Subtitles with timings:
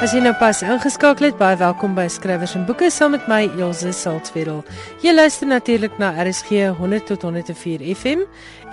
[0.00, 3.52] As jy nou pas ingeskakel het, baie welkom by Skrywers en Boeke saam met my
[3.60, 4.62] Elsje Saltzwedel.
[5.04, 8.24] Jy luister natuurlik na RSG 100 tot 104 FM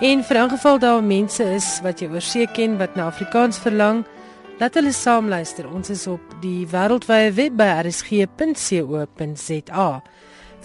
[0.08, 4.08] en vir ingeval daar mense is wat jy oorsee ken wat na Afrikaans verlang,
[4.56, 5.68] laat hulle saam luister.
[5.68, 8.30] Ons is op die wêreldwye web by rsg.co.za.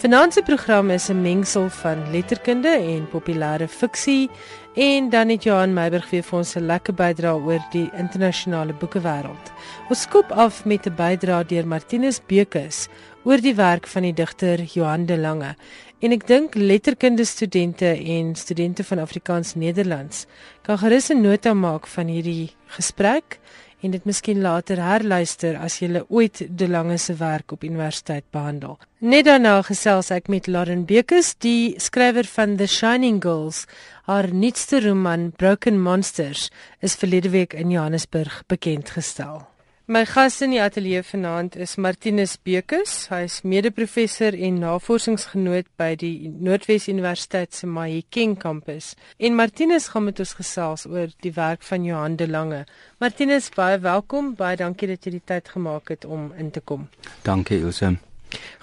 [0.00, 4.30] Finansie program is 'n mengsel van letterkunde en populêre fiksie
[4.74, 9.52] en dan het Johan Meiburg weer vir ons 'n lekker bydrae oor die internasionale boekewêreld.
[9.88, 12.88] Ons skop af met 'n bydrae deur Martinus Bekus
[13.24, 15.56] oor die werk van die digter Johan de Lange.
[16.00, 20.26] En ek dink letterkunde studente en studente van Afrikaans Nederlands
[20.62, 23.38] kan gerus 'n nota maak van hierdie gesprek
[23.84, 28.78] en dit miskien later herluister as jy ooit De Lange se werk op universiteit behandel.
[29.04, 33.66] Net daarna gesels ek met Lauren Bekes, die skrywer van The Shining Girls.
[34.04, 39.46] Haar nuutste roman Broken Monsters is verlede week in Johannesburg bekend gestel.
[39.88, 43.08] My gas in die ateljee vanaand is Martinus Bekes.
[43.08, 48.92] Hy is mede-professor en navorsingsgenoot by die Noordwes Universiteit se Mahikeng kampus.
[49.16, 52.66] En Martinus gaan met ons gesels oor die werk van Johan de Lange.
[53.00, 54.34] Martinus, baie welkom.
[54.36, 56.90] Baie dankie dat jy die tyd gemaak het om in te kom.
[57.24, 57.96] Dankie, Ilse.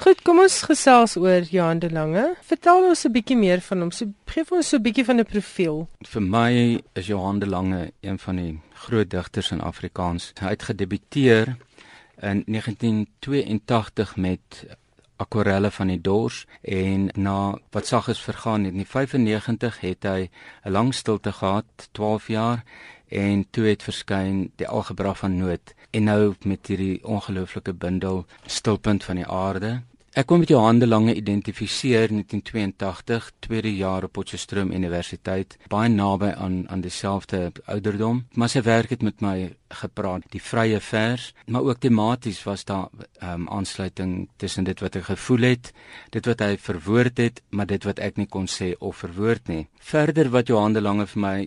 [0.02, 2.36] Goed, kom ons gesels oor Johan de Lange.
[2.41, 3.91] Vertel ons 'n bietjie meer van hom.
[3.91, 5.88] So gee vir ons so 'n bietjie van 'n profiel.
[6.02, 10.33] Vir my is Johan de Lange een van die groot digters in Afrikaans.
[10.39, 11.55] Hy het gedebuteer
[12.22, 14.66] in 1982 met
[15.22, 20.30] Akwarelle van die Dors en na wat sag is vergaan in 1995 het hy
[20.66, 22.64] 'n lang stilte gehad, 12 jaar
[23.12, 29.04] en toe het verskyn die algebra van nood en nou met hierdie ongelooflike bundel stilpunt
[29.04, 29.81] van die aarde.
[30.12, 35.88] Ek kom met jou hande lange identifiseer in 1982 tweede jaar op Potchefstroom Universiteit baie
[35.88, 41.30] naby aan aan dieselfde ouderdom maar sy werk het met my gepraat die vrye vers
[41.48, 42.89] maar ook tematies was daar
[43.23, 45.71] um, aansluiting tussen dit wat ek gevoel het
[46.11, 49.64] dit wat hy verwoord het maar dit wat ek nie kon sê of verwoord nie.
[49.80, 51.38] Verder wat jou hande lange vir my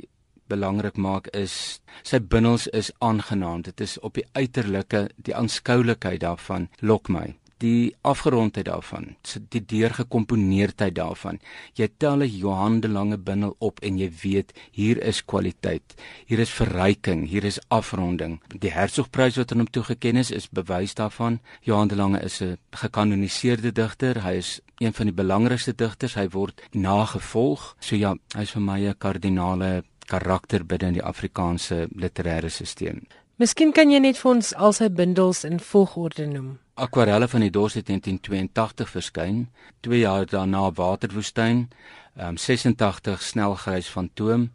[0.49, 3.63] belangrik maak is sy bindels is aangenaam.
[3.63, 7.35] Dit is op die uiterlike, die aanskoulikheid daarvan lok my.
[7.63, 9.15] Die afgerondheid daarvan,
[9.55, 11.39] die deurgekomponeerdheid daarvan.
[11.79, 15.95] Jy tel 'n Johan de Lange bindel op en jy weet hier is kwaliteit.
[16.27, 18.41] Hier is verryking, hier is afronding.
[18.59, 21.41] Die Hertzogprys wat aan hom toegekend is, is bewys daarvan.
[21.61, 24.23] Johan de Lange is 'n gekanoniseerde digter.
[24.23, 26.15] Hy is een van die belangrikste digters.
[26.15, 27.77] Hy word nagevolg.
[27.79, 33.03] So ja, hy's vir my 'n kardinale karakter binne die Afrikaanse literêre stelsel.
[33.37, 36.53] Miskien kan jy net vir ons al sy bundels in volgorde noem.
[36.79, 39.41] Akwarelle van die Dors het in 1982 verskyn,
[39.83, 41.69] 2 jaar daarna Waterwoestyn,
[42.15, 44.53] um, 86 Snelgrys van Toom,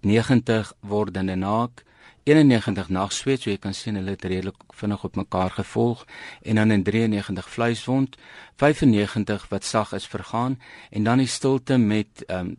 [0.00, 1.84] 90 Wordende Naak,
[2.24, 6.06] 91 Nagsweet, so jy kan sien hulle het redelik vinnig op mekaar gevolg
[6.42, 8.16] en dan in 93 Vleiswond,
[8.56, 10.58] 95 wat sag is vergaan
[10.90, 12.56] en dan die stilte met um,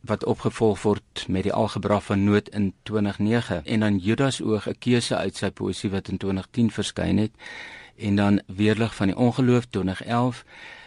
[0.00, 4.78] wat opgevolg word met die algebra van nood in 2009 en dan Judas oog 'n
[4.78, 7.32] keuse uit sy poesie wat in 2010 verskyn het
[7.96, 10.44] en dan weerlig van die ongeloof 2011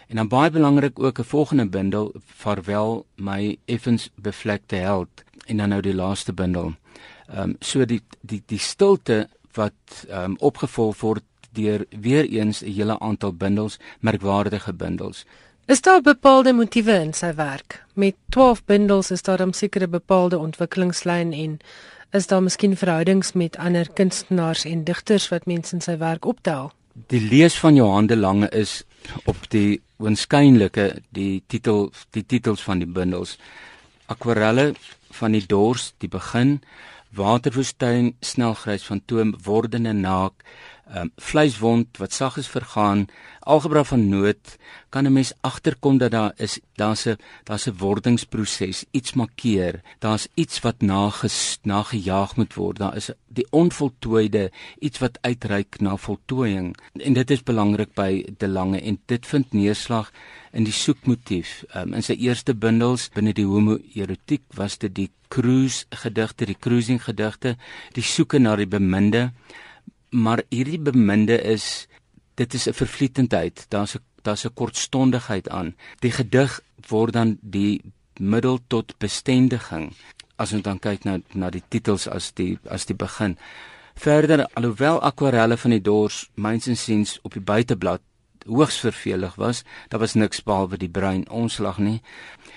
[0.07, 5.69] en dan baie belangrik ook 'n volgende bundel Vaarwel my effens bevlekte held en dan
[5.69, 6.73] nou die laaste bundel.
[7.27, 12.61] Ehm um, so die die die stilte wat ehm um, opgevolg word deur weer eens
[12.61, 15.25] 'n hele aantal bundels, merkwaardige bundels.
[15.65, 17.79] Is daar bepaalde motiewe in sy werk?
[17.97, 21.59] Met 12 bundels is daar 'n sekere bepaalde ontwikkelingslyn en
[22.11, 26.71] is daar miskien verhoudings met ander kunstenaars en digters wat mense in sy werk optel?
[27.07, 28.83] Die lees van Johan de Lange is
[29.23, 33.37] op die oënskynlike die titel die titels van die bundels
[34.05, 34.75] Akwarelle
[35.11, 36.61] van die Dors die begin
[37.09, 40.33] Waterwoestyn snelgrys van toom wordende naak
[40.93, 43.05] um, vleiswond wat sag is vergaan,
[43.39, 44.57] algebra van nood,
[44.89, 50.27] kan 'n mens agterkom dat daar is daar's 'n daar's 'n wordingsproses, iets markeer, daar's
[50.33, 52.77] iets wat nages, nagejaag moet word.
[52.77, 56.75] Daar is die onvoltooide, iets wat uitreik na voltooiing.
[56.93, 60.11] En dit is belangrik by De Lange en dit vind neerslag
[60.51, 61.63] in die soekmotief.
[61.75, 67.03] Um, in sy eerste bundels binne die homoerotiek was dit die cruise gedigte, die cruising
[67.03, 67.57] gedigte,
[67.93, 69.31] die soeke na die beminde
[70.15, 71.87] maar hierdie beminde is
[72.39, 73.65] dit is 'n vervlietendheid.
[73.69, 75.75] Daar's 'n daar's 'n kortstondigheid aan.
[75.99, 77.81] Die gedig word dan die
[78.19, 79.93] middel tot bestendiging
[80.35, 83.37] as ons dan kyk na na die titels as die as die begin.
[83.95, 88.01] Verder alhoewel akwarelle van die dors myns insiens op die buiteblad
[88.45, 92.01] hoogs vervelig was, daar was niks behalwe die brein omslag nie,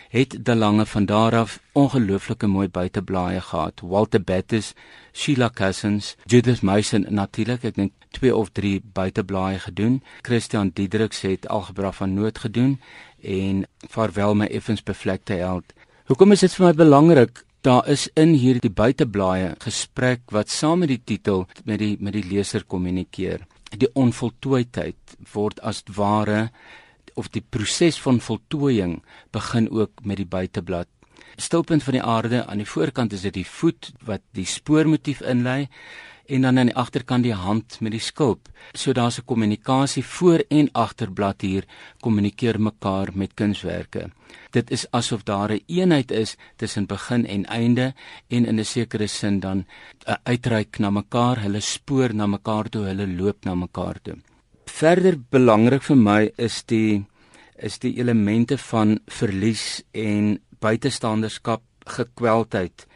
[0.09, 3.81] het De Lange van daar af ongelooflike mooi buiteblaaie gehad.
[3.81, 4.73] Walter Bettis,
[5.13, 10.01] Sheila Cousins, Judith Mason natuurlik, ek dink twee of drie buiteblaaie gedoen.
[10.23, 12.79] Christian Diedriks het algebra van nood gedoen
[13.23, 15.75] en Farwel my effens bevlekte held.
[16.09, 17.45] Hoekom is dit vir my belangrik?
[17.67, 22.25] Daar is in hierdie buiteblaaie gesprek wat saam met die titel met die met die
[22.25, 23.43] leser kommunikeer.
[23.77, 26.51] Die onvoltooidheid word as ware
[27.19, 29.01] of die proses van voltooiing
[29.35, 30.89] begin ook met die buiteblad.
[31.37, 35.69] Stilpunt van die aarde aan die voorkant is dit die voet wat die spoormotief inlei
[36.29, 38.49] en dan aan die agterkant die hand met die skulp.
[38.73, 41.65] So daar's 'n kommunikasie voor en agterblad hier
[42.01, 44.11] kommunikeer mekaar met kunswerke.
[44.51, 47.95] Dit is asof daar 'n een eenheid is tussen begin en einde
[48.29, 49.67] en in 'n sekere sin dan
[50.07, 54.17] 'n uitreik na mekaar, hulle spoor na mekaar toe, hulle loop na mekaar toe.
[54.65, 57.07] Verder belangrik vir my is die
[57.57, 62.87] is die elemente van verlies en buitestanderskap, gekweldheid.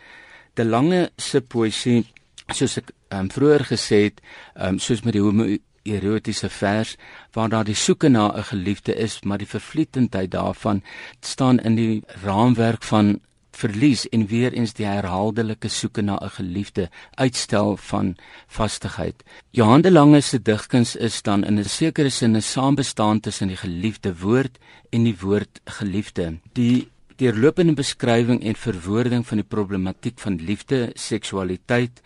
[0.55, 2.05] De Lange se poësie
[2.52, 4.20] soos ek um, vroeër gesê het,
[4.55, 6.97] um, soos met die homoerotiese vers
[7.32, 10.82] waar daar die soeke na 'n geliefde is, maar die vervlietendheid daarvan
[11.20, 13.20] staan in die raamwerk van
[13.53, 18.17] verlies en weer eens die herhaaldelike soeke na 'n geliefde uitstel van
[18.47, 19.25] vastigheid.
[19.50, 23.56] Johan de Lange se digkuns is dan in 'n sekere sin 'n saambestaan tussen die
[23.56, 24.59] geliefde woord
[24.91, 26.38] en die woord geliefde.
[26.53, 26.91] Die
[27.22, 32.00] deurlopende beskrywing en verwoording van die problematiek van liefde, seksualiteit,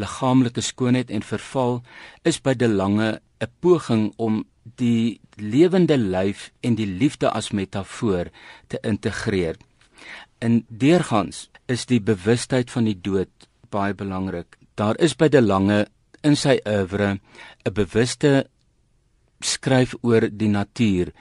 [0.00, 1.82] liggaamlike skoonheid en verval
[2.28, 4.44] is by De Lange 'n poging om
[4.76, 8.30] die lewende lyf en die liefde as metafoor
[8.68, 9.56] te integreer.
[10.40, 14.56] In deurgangs is die bewustheid van die dood baie belangrik.
[14.74, 15.86] Daar is by De Lange
[16.22, 17.18] in sy oeuvre
[17.66, 18.46] 'n bewuste
[19.40, 21.12] skryf oor die natuur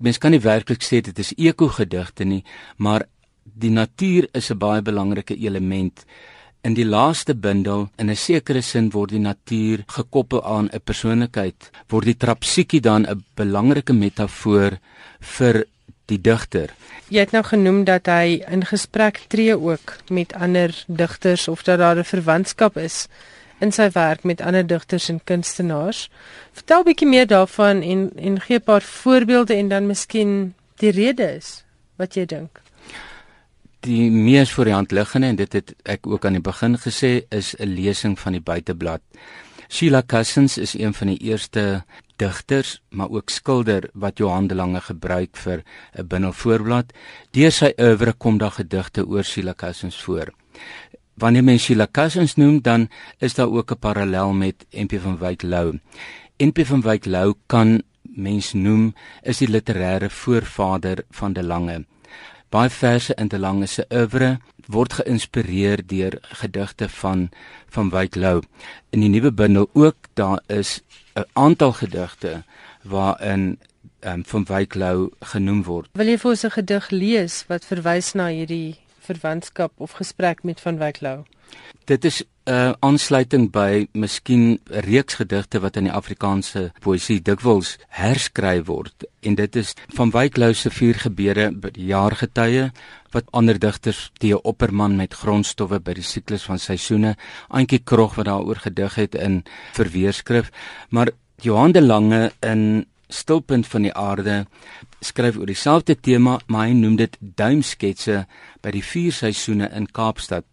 [0.00, 2.42] mens kan nie werklik sê dit is eko-gedigte nie,
[2.76, 3.06] maar
[3.44, 6.04] die natuur is 'n baie belangrike element.
[6.62, 11.70] In die laaste bundel, in 'n sekere sin word die natuur gekoppel aan 'n persoonlikheid,
[11.88, 14.78] word die trapsiekie dan 'n belangrike metafoor
[15.20, 15.64] vir
[16.06, 16.74] die digter.
[17.08, 21.78] Jy het nou genoem dat hy in gesprek tree ook met ander digters of dat
[21.78, 23.08] daar 'n verwantskap is
[23.60, 26.08] in sy werk met ander digters en kunstenaars.
[26.52, 31.64] Vertel bietjie meer daarvan en en gee 'n paar voorbeelde en dan miskien die redes
[31.96, 32.60] wat jy dink.
[33.80, 37.24] Die mees voor die hand liggende en dit het ek ook aan die begin gesê
[37.28, 39.00] is 'n lesing van die buiteblad.
[39.68, 41.84] Sheila Cousins is een van die eerste
[42.16, 45.62] digters, maar ook skilder wat Johan de Lange gebruik vir
[45.94, 46.92] 'n bindelvoorblad.
[47.30, 50.32] Deur sy oeuvre kom daar gedigte oor Sheila Cousins voor
[51.20, 52.88] wanneer mens Sheila Cousins noem, dan
[53.18, 55.78] is daar ook 'n parallel met MP van Wyk Lou.
[56.36, 61.84] MP van Wyk Lou kan mens noem is die literêre voorvader van De Lange.
[62.48, 67.28] Baie verse in De Lange se oeuvre word geïnspireer deur gedigte van
[67.68, 68.42] van Wyk Lou.
[68.90, 70.80] In die nuwe bundel ook daar is
[71.14, 72.42] 'n aantal gedigte
[72.82, 73.58] waarin
[74.00, 75.88] um, van Wyk Lou genoem word.
[75.92, 80.60] Wil jy vir ons 'n gedig lees wat verwys na hierdie verwantskap of gesprek met
[80.60, 81.22] van Wyk Lou.
[81.84, 87.78] Dit is 'n uh, aansluiting by miskien reeks gedigte wat in die Afrikaanse poësie dikwels
[87.88, 92.70] herskryf word en dit is van Wyk Lou se vier gebede by die jaargetye
[93.12, 97.16] wat ander digters die opperman met grondstowwe by die siklus van seisoene
[97.48, 100.50] Antjie Krog wat daaroor gedig het in verweerskrif
[100.88, 101.10] maar
[101.42, 104.44] Johan de Lange in stilpunt van die aarde
[105.00, 108.24] skryf oor dieselfde tema, maar hy noem dit duimsketse
[108.62, 110.46] by die vier seisoene in Kaapstad.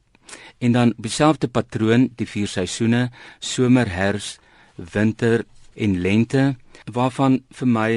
[0.59, 3.09] En dan dieselfde patroon, die vier seisoene,
[3.39, 4.37] somer, herfs,
[4.75, 5.45] winter
[5.75, 6.55] en lente,
[6.91, 7.91] waarvan vir my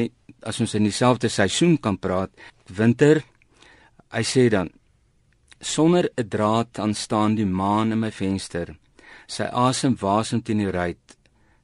[0.46, 2.30] as ons in dieselfde seisoen kan praat,
[2.76, 3.22] winter,
[4.10, 4.70] hy sê dan
[5.60, 8.76] sonder 'n draad aan staan die maan in my venster.
[9.26, 11.20] Sy asem wasem teen die ruit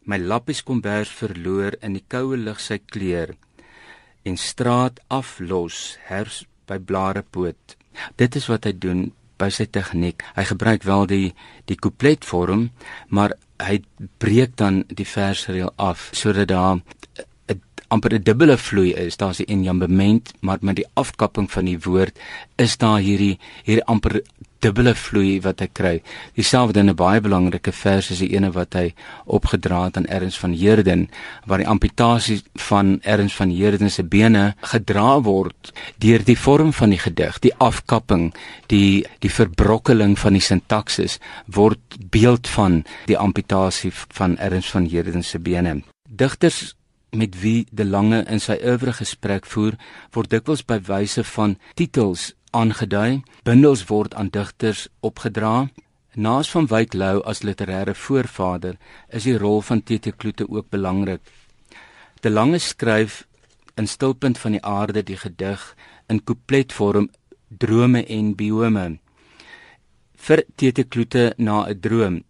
[0.06, 3.32] my lappies kombers verloor in die koue lig sy kleur
[4.26, 7.74] en straat aflos hers by blarepoot
[8.16, 10.22] dit is wat hy doen by sy tegniek.
[10.36, 11.34] Hy gebruik wel die
[11.68, 12.70] die coupletvorm
[13.08, 13.80] maar hy
[14.20, 16.80] breek dan die versreël af sodat daar
[17.88, 19.16] amper 'n dubbele vloei is.
[19.16, 22.18] Daar's die enjambement, maar met die afkapping van die woord
[22.56, 24.22] is daar hierdie hier amper
[24.66, 25.94] dubbele vloei wat hy kry.
[26.36, 30.38] Dieselfde in 'n baie belangrike vers is die ene wat hy opgedra het aan Erns
[30.38, 31.08] van Heerden
[31.46, 36.90] waar die amputasie van Erns van Heerden se bene gedra word deur die vorm van
[36.90, 38.34] die gedig, die afkapping,
[38.66, 41.78] die die verbrokkeling van die sintaksis word
[42.10, 45.82] beeld van die amputasie van Erns van Heerden se bene.
[46.08, 46.74] Digters
[47.16, 49.76] met wie De Lange in sy oeuvre gesprek voer,
[50.14, 53.22] word dikwels by wyse van titels aangedui.
[53.44, 55.68] Bundels word aan digters opgedra.
[56.14, 58.76] Naas van Wyk Lou as literêre voorvader,
[59.08, 61.20] is die rol van TT Kloete ook belangrik.
[62.20, 63.24] De Lange skryf
[63.76, 65.74] in Stilpunt van die aarde die gedig
[66.08, 67.10] in coupletvorm
[67.48, 68.86] Drome en biome
[70.26, 72.24] vir TT Kloete na 'n droom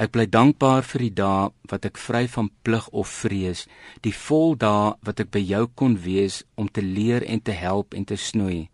[0.00, 3.66] Ek bly dankbaar vir die dae wat ek vry van plig of vrees,
[4.00, 7.92] die vol dae wat ek by jou kon wees om te leer en te help
[7.92, 8.70] en te snoei.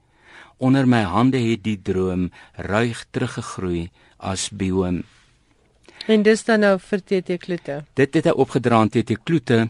[0.63, 3.89] Onder my hande het die droom ruig teruggegroei
[4.23, 5.03] as biome.
[6.07, 7.81] En dis dan nou vir TT Kloete.
[7.99, 9.65] Dit het hy opgedra aan TT Kloete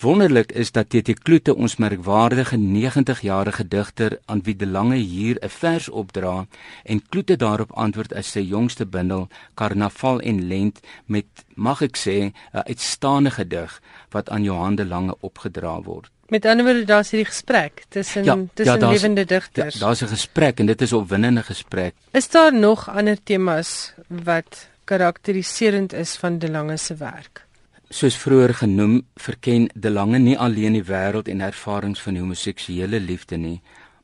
[0.00, 5.48] Wonderlik is dat TT Kloete ons merkwaardige 90-jarige digter aan wie De Lange hier 'n
[5.48, 6.46] vers opdra
[6.84, 12.16] en Kloete daarop antwoord as sy jongste bundel Karnaval en Lent met mag ek sê
[12.32, 16.10] 'n uitstaande gedig wat aan Johan De Lange opgedra word.
[16.28, 19.74] Met ander woorde daar's hierdie gesprek tussen ja, tussen ja, lewende digters.
[19.74, 21.94] Ja, daar's 'n gesprek en dit is 'n opwindende gesprek.
[22.10, 27.48] Is daar nog ander temas wat karakteriserend is van De Lange se werk?
[27.90, 33.34] Soos vroeër genoem, verken De Lange nie alleen die wêreld en ervarings van homoseksuele liefde
[33.36, 33.56] nie,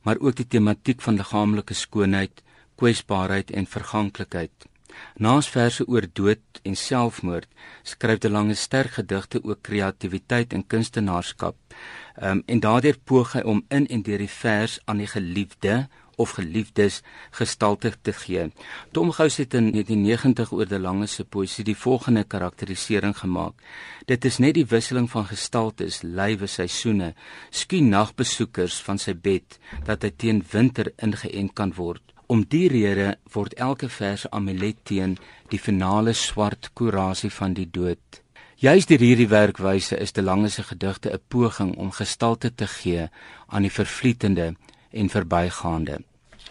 [0.03, 2.41] maar ook die tematiek van liggaamlike skoonheid,
[2.75, 4.67] kwesbaarheid en verganklikheid.
[5.23, 7.47] Naas verse oor dood en selfmoord,
[7.83, 11.55] skryf De Lange sterk gedigte oor kreatiwiteit en kunstenaarskap.
[12.19, 15.85] Um, en daardeur poog hy om in en deur die vers aan die geliefde
[16.17, 18.47] of geliefdes gestalte te gee.
[18.91, 23.53] Tom Gous het in 1990 oor die lange se poesie die volgende karakterisering gemaak.
[24.09, 27.13] Dit is net die wisseling van gestaltes, lywe seisoene,
[27.49, 32.01] skien nagbesoekers van sy bed dat hy teen winter ingeënt kan word.
[32.27, 35.17] Om die rede word elke vers amulet teen
[35.53, 38.23] die finale swart kurasie van die dood.
[38.57, 43.09] Juist deur hierdie werkwyse is die lange se gedigte 'n poging om gestalte te gee
[43.47, 44.55] aan die vervlietende
[44.91, 45.99] en verbygaande.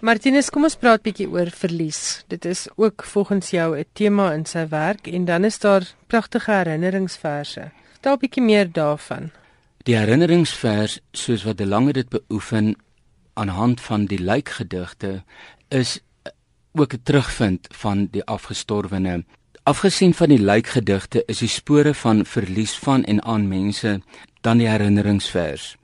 [0.01, 2.25] Martinus, kom ons praat bietjie oor verlies.
[2.29, 6.53] Dit is ook volgens jou 'n tema in sy werk en dan is daar pragtige
[6.53, 7.71] herinneringsverse.
[7.93, 9.31] Vertel bietjie meer daarvan.
[9.85, 12.77] Die herinneringsvers, soos wat De Lange dit beoefen
[13.35, 15.23] aan hand van die lijkgedigte,
[15.69, 16.01] is
[16.73, 19.25] ook 'n terugvind van die afgestorwene.
[19.63, 24.01] Afgesien van die lijkgedigte is die spore van verlies van en aan mense
[24.41, 25.77] dan die herinneringsvers.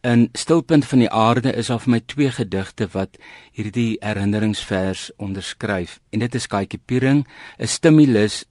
[0.00, 3.18] In Stilpunt van die aarde is daar vir my twee gedigte wat
[3.52, 5.98] hierdie herinneringsvers onderskryf.
[6.08, 7.26] En dit is Kaaitjie Piering,
[7.58, 8.44] 'n stimulus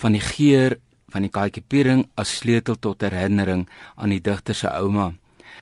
[0.00, 0.78] van die geur
[1.12, 5.12] van die Kaaitjie Piering as sleutel tot herinnering aan die digter se ouma.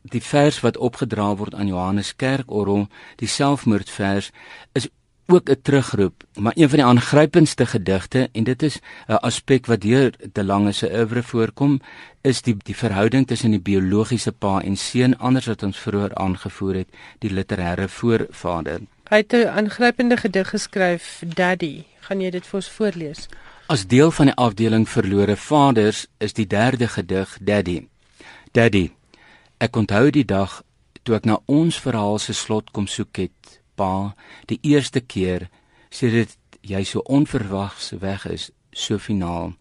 [0.02, 2.86] Die vers wat opgedra word aan Johannes Kerkorrel,
[3.16, 4.30] die selfmoordvers,
[4.72, 4.88] is
[5.26, 9.80] ook 'n terugroep, maar een van die aangrypendste gedigte en dit is 'n aspek wat
[9.80, 11.80] deur te lange se oeuvre voorkom,
[12.20, 16.74] is die die verhouding tussen die biologiese pa en seun anders wat ons vroeër aangevoer
[16.74, 16.88] het,
[17.18, 18.80] die literêre voorvader.
[19.08, 21.84] Hy het 'n aangrypende gedig geskryf, Daddy.
[22.00, 23.28] Gaan jy dit vir ons voorlees?
[23.66, 27.86] As deel van die afdeling verlore vaders is die derde gedig Daddy.
[28.52, 28.90] Daddy.
[29.58, 30.62] Ek onthou die dag
[31.02, 33.43] toe ek na ons verhaal se slot kom soek het
[33.76, 34.14] pa
[34.50, 35.48] die eerste keer
[35.90, 39.52] sedit jy so onverwags weg is so finaal.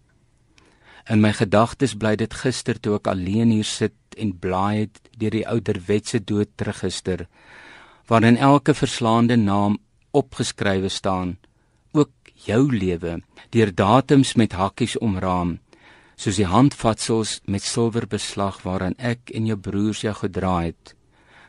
[1.10, 5.36] In my gedagtes bly dit gister toe ek alleen hier sit en blaai het deur
[5.36, 7.28] die ouderwetse dood teruggister
[8.08, 9.78] waarin elke verslaande naam
[10.12, 11.38] opgeskrywe staan
[11.92, 12.12] ook
[12.48, 13.20] jou lewe
[13.56, 15.58] deur datums met hakkies omraam
[16.16, 20.94] soos die handvatsels met silwer beslag waaraan ek en jou broers jou gedra het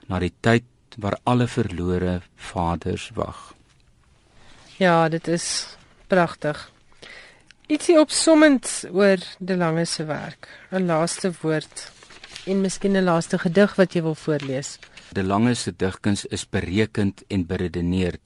[0.08, 0.66] na die tyd
[0.98, 3.54] waar alle verlore vaders wag.
[4.76, 6.70] Ja, dit is pragtig.
[7.66, 10.48] Ietsie opsommend oor De Lange se werk.
[10.70, 11.92] 'n Laaste woord
[12.46, 14.78] en miskien 'n laaste gedig wat jy wil voorlees.
[15.12, 18.20] De Lange se digkuns is berekend en beredeneerd.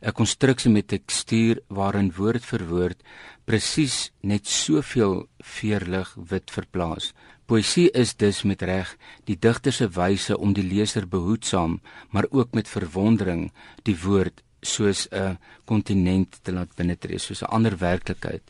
[0.00, 3.02] 'n Konstruksie met tekstuur waarin woord vir woord
[3.44, 7.12] presies net soveel veerlig wit verplaas.
[7.52, 8.94] Poesie is dus met reg
[9.28, 11.74] die digter se wyse om die leser behoedsaam,
[12.08, 13.42] maar ook met verwondering
[13.84, 18.42] die woord soos 'n kontinent te laat binnetree, soos 'n ander werklikheid.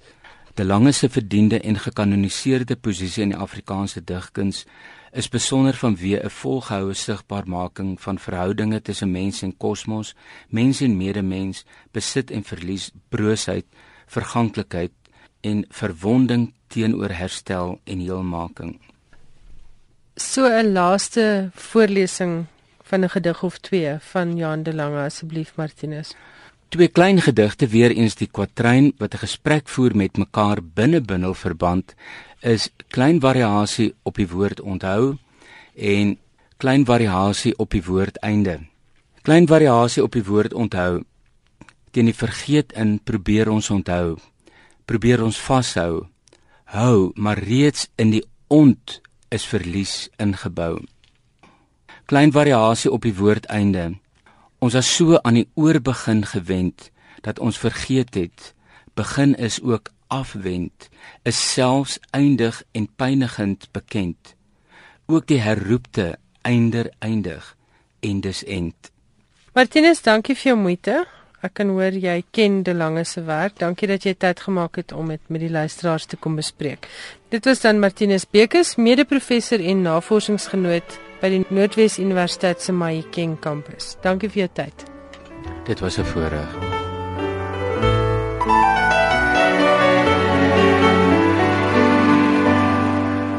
[0.54, 4.66] De Lange se verdiende en gekanoniseerde posisie in die Afrikaanse digkuns
[5.12, 10.14] is besonder vanweë 'n volgehoue sigbaarmaking van verhoudinge tussen mens en kosmos,
[10.48, 13.66] mens en medemens, besit en verlies, broosheid,
[14.06, 14.92] verganklikheid
[15.40, 18.91] en verwonding teenoor herstel en heelmaking
[20.16, 22.44] so 'n laaste voorlesing
[22.82, 26.14] van 'n gedig of twee van Jan de Lange asseblief Martinus.
[26.68, 31.94] twee klein gedigte weer eens die kwatryn wat 'n gesprek voer met mekaar binne bindelverband
[32.40, 35.16] is klein variasie op die woord onthou
[35.74, 36.18] en
[36.56, 38.60] klein variasie op die woord einde.
[39.22, 41.02] Klein variasie op die woord onthou.
[41.90, 44.18] Teen die vergeet in probeer ons onthou.
[44.84, 46.06] Probeer ons vashou.
[46.64, 49.00] Hou, maar reeds in die ont
[49.32, 50.82] is verlies ingebou.
[52.06, 53.94] Klein variasie op die woord einde.
[54.60, 56.90] Ons was so aan die oorbegin gewend
[57.22, 58.52] dat ons vergeet het
[58.94, 60.88] begin is ook afwend
[61.22, 64.34] is selfs eindig en pynigend bekend
[65.06, 67.56] ook die herroepte einder eindig
[68.00, 68.90] en dis end
[69.56, 70.98] Martinus dankie vir jou moeite
[71.42, 73.56] ek kan hoor jy ken die lange se werk.
[73.58, 76.86] Dankie dat jy tyd gemaak het om dit met die luisteraars te kom bespreek.
[77.34, 83.96] Dit was dan Martinus Bekes mede-professor en navorsingsgenoot by die Noordwes Universiteit se Mahikeng kampus
[84.06, 84.86] dankie vir jou tyd.
[85.66, 86.80] Dit was 'n voorreg.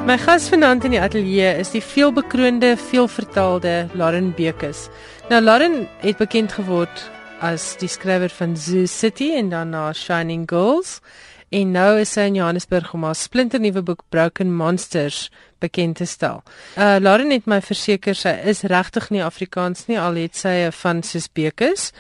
[0.06, 4.90] My gas vanaand in die ateljee is die veelbekroonde, veelvertaalde Lauren Bekes.
[5.30, 7.13] Nou Lauren het bekend geword
[7.44, 11.02] as die skrywer van Zoo City en daarna Shining Girls
[11.54, 15.28] en nou is sy in Johannesburg om haar splinternuwe boek Broken Monsters
[15.62, 16.42] bekend te stel.
[16.80, 21.04] Uh Lauren het my verseker sy is regtig nie Afrikaans nie al het sy van
[21.04, 21.92] soos Bekes.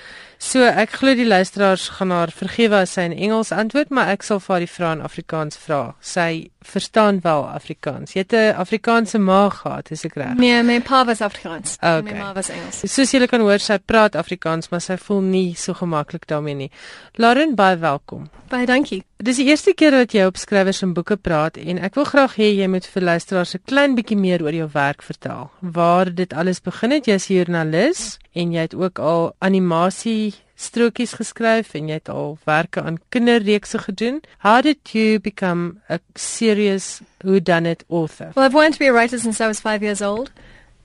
[0.43, 4.25] So ek glo die luisteraars gaan haar vergewe as sy in Engels antwoord, maar ek
[4.27, 5.77] sal vir haar die vrae in Afrikaans vra.
[6.03, 6.25] Sy
[6.67, 8.12] verstaan wel Afrikaans.
[8.12, 10.35] Jy het 'n Afrikaanse ma gehad, is ek reg?
[10.35, 11.77] Nee, my pa was Afrikaans.
[11.79, 12.13] Okay.
[12.13, 12.83] My ma was Engels.
[12.91, 16.71] Soos julle kan hoor, sy praat Afrikaans, maar sy voel nie so gemaklik daarmee nie.
[17.15, 18.29] Lauren, baie welkom.
[18.50, 19.03] Baie dankie.
[19.23, 22.33] Dis die eerste keer dat jy op skrywers en boeke praat en ek wil graag
[22.35, 25.47] hê jy moet vir luisteraars 'n klein bietjie meer oor jou werk vertel.
[25.61, 31.13] Waar dit alles begin het, jy's 'n joernalis en jy het ook al animasie strokies
[31.13, 34.21] geskryf en jy het al werke aan kinderreekse gedoen.
[34.39, 38.31] How did you become a serious who done it author?
[38.35, 40.31] Well, I've wanted to be a writer since I was 5 years old.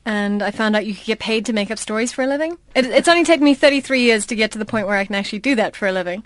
[0.05, 2.57] And I found out you could get paid to make up stories for a living.
[2.75, 5.15] It, it's only taken me 33 years to get to the point where I can
[5.15, 6.25] actually do that for a living.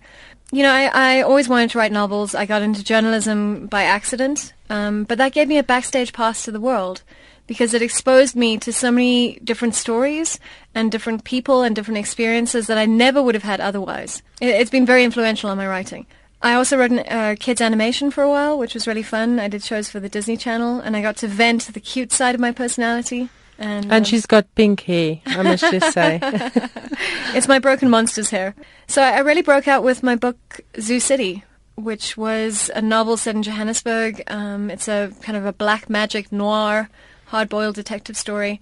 [0.54, 2.34] You know, I, I always wanted to write novels.
[2.34, 6.50] I got into journalism by accident, um, but that gave me a backstage pass to
[6.50, 7.02] the world
[7.46, 10.38] because it exposed me to so many different stories
[10.74, 14.22] and different people and different experiences that I never would have had otherwise.
[14.42, 16.06] It, has been very influential on my writing.
[16.42, 19.40] I also wrote an, uh, kids animation for a while, which was really fun.
[19.40, 22.34] I did shows for the Disney Channel, and I got to vent the cute side
[22.34, 23.30] of my personality.
[23.58, 26.18] And, and um, she's got pink hair, I must just say.
[27.34, 28.54] it's my Broken Monsters hair.
[28.86, 31.44] So I really broke out with my book Zoo City,
[31.76, 34.22] which was a novel set in Johannesburg.
[34.26, 36.88] Um, it's a kind of a black magic noir
[37.32, 38.60] hard-boiled detective story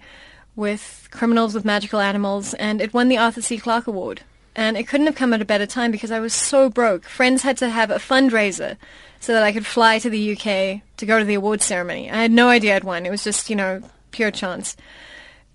[0.55, 3.57] with criminals with magical animals, and it won the Arthur C.
[3.57, 4.21] Clarke Award.
[4.55, 7.03] And it couldn't have come at a better time because I was so broke.
[7.03, 8.77] Friends had to have a fundraiser
[9.19, 12.09] so that I could fly to the UK to go to the awards ceremony.
[12.09, 13.05] I had no idea I'd won.
[13.05, 14.75] It was just, you know, pure chance.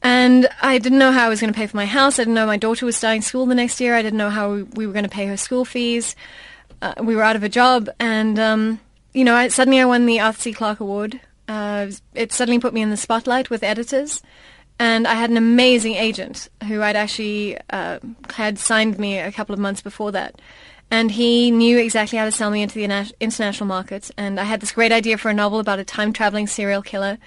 [0.02, 2.18] And I didn't know how I was going to pay for my house.
[2.18, 3.94] I didn't know my daughter was starting school the next year.
[3.94, 6.14] I didn't know how we were going to pay her school fees.
[6.82, 8.80] Uh, we were out of a job, and um,
[9.14, 10.52] you know, I, suddenly I won the Arthur C.
[10.52, 14.22] Clarke Award, uh, it suddenly put me in the spotlight with editors.
[14.78, 17.98] And I had an amazing agent who I'd actually uh,
[18.30, 20.40] had signed me a couple of months before that.
[20.90, 24.10] And he knew exactly how to sell me into the international market.
[24.16, 27.18] And I had this great idea for a novel about a time traveling serial killer.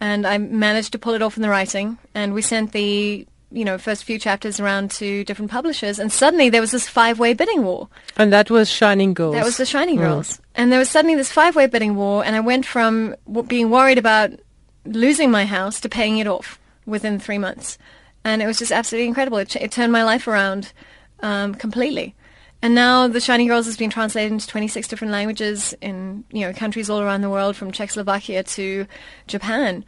[0.00, 1.98] And I managed to pull it off in the writing.
[2.14, 6.50] And we sent the you know, first few chapters around to different publishers, and suddenly
[6.50, 7.88] there was this five-way bidding war.
[8.16, 9.34] And that was Shining Girls.
[9.34, 10.00] That was the Shining mm.
[10.00, 10.40] Girls.
[10.54, 13.14] And there was suddenly this five-way bidding war, and I went from
[13.46, 14.32] being worried about
[14.84, 17.78] losing my house to paying it off within three months.
[18.24, 19.38] And it was just absolutely incredible.
[19.38, 20.72] It, it turned my life around
[21.20, 22.14] um, completely.
[22.60, 26.52] And now The Shining Girls has been translated into 26 different languages in, you know,
[26.52, 28.86] countries all around the world, from Czechoslovakia to
[29.26, 29.84] Japan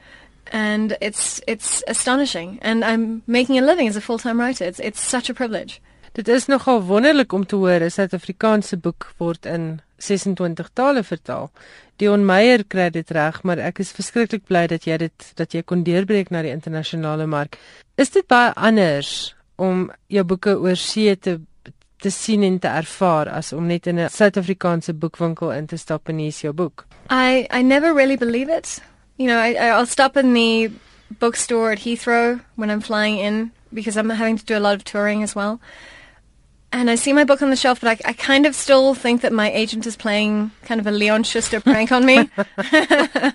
[0.52, 4.64] and it's it's astonishing and I'm making a living as a full-time writer.
[4.64, 5.80] It's it's such a privilege.
[6.12, 11.50] Dit is nogal wonderlik om te hoor 'n Suid-Afrikaanse boek word in 26 tale vertaal.
[11.96, 15.62] Dion Meyer kry dit reg, maar ek is verskriklik bly dat jy dit dat jy
[15.62, 17.58] kon deurbreek na die internasionale mark.
[17.96, 21.40] Is dit baie anders om jou boeke oor see te
[22.00, 26.08] te sien en te ervaar as om net in 'n Suid-Afrikaanse boekwinkel in te stap
[26.08, 26.86] en hier is jou boek?
[27.10, 28.80] I I never really believe it.
[29.20, 30.72] you know, I, I'll stop in the
[31.18, 34.82] bookstore at Heathrow when I'm flying in because I'm having to do a lot of
[34.82, 35.60] touring as well.
[36.72, 39.20] And I see my book on the shelf, but I, I kind of still think
[39.20, 42.14] that my agent is playing kind of a Leon Schuster prank on me.
[42.72, 43.32] yeah,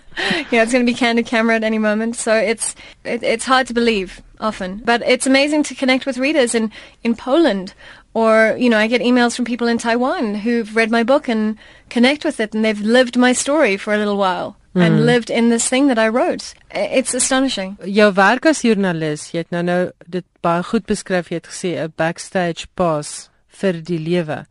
[0.63, 3.73] it's going to be candid camera at any moment, so it's it, it's hard to
[3.73, 4.23] believe.
[4.39, 4.81] often.
[4.83, 6.71] But it's amazing to connect with readers in,
[7.03, 7.73] in Poland
[8.15, 11.57] or, you know, I get emails from people in Taiwan who've read my book and
[11.89, 14.55] connect with it and they've lived my story for a little while.
[14.73, 14.81] Mm.
[14.81, 16.53] And lived in this thing that I wrote.
[16.69, 17.77] It's astonishing.
[17.85, 19.77] Jou werk as joernalis, jy het nou nou
[20.11, 24.45] dit baie goed beskryf, jy het gesê 'n backstage pass vir die lewe.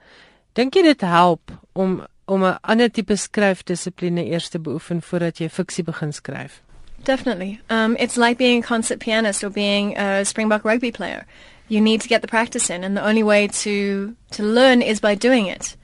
[0.54, 5.48] Dink jy dit help om om 'n ander tipe skryfdissipline eers te beoefen voordat jy
[5.48, 6.62] fiksie begin skryf?
[7.04, 7.60] Definitely.
[7.68, 11.26] Um, it's like being a concert pianist or being a Springbok rugby player.
[11.68, 15.00] You need to get the practice in, and the only way to to learn is
[15.00, 15.76] by doing it.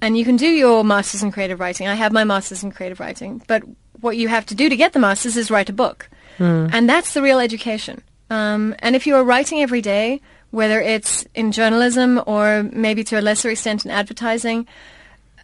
[0.00, 1.88] And you can do your masters in creative writing.
[1.88, 3.62] I have my masters in creative writing, but
[4.00, 6.70] what you have to do to get the masters is write a book, mm.
[6.72, 8.02] and that's the real education.
[8.28, 10.20] Um, and if you are writing every day,
[10.50, 14.66] whether it's in journalism or maybe to a lesser extent in advertising,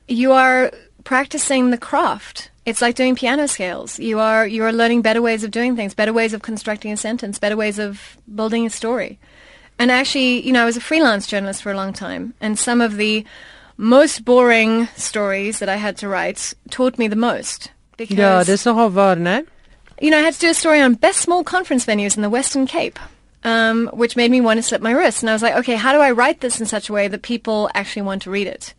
[0.08, 0.72] you are
[1.04, 2.50] practicing the craft.
[2.64, 3.98] It's like doing piano scales.
[3.98, 6.96] You are you are learning better ways of doing things, better ways of constructing a
[6.96, 9.18] sentence, better ways of building a story.
[9.78, 12.80] And actually, you know, I was a freelance journalist for a long time, and some
[12.80, 13.24] of the
[13.76, 17.70] most boring stories that I had to write taught me the most.
[17.96, 19.46] Because, ja, dis nogal waar, né?
[20.00, 22.30] You know, I had to do a story on best small conference venues in the
[22.30, 22.98] Western Cape.
[23.44, 25.24] Um, which made me want to slip my wrist.
[25.24, 27.22] And I was like, okay, how do I write this in such a way that
[27.22, 28.72] people actually want to read it?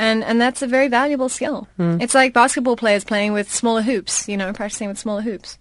[0.00, 1.68] and and that's a very valuable skill.
[1.78, 2.02] Mm.
[2.02, 5.58] It's like basketball players playing with smaller hoops, you know, practicing with smaller hoops.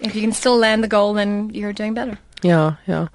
[0.00, 2.18] If you can still land the goal, then you're doing better.
[2.42, 3.08] Yeah, ja.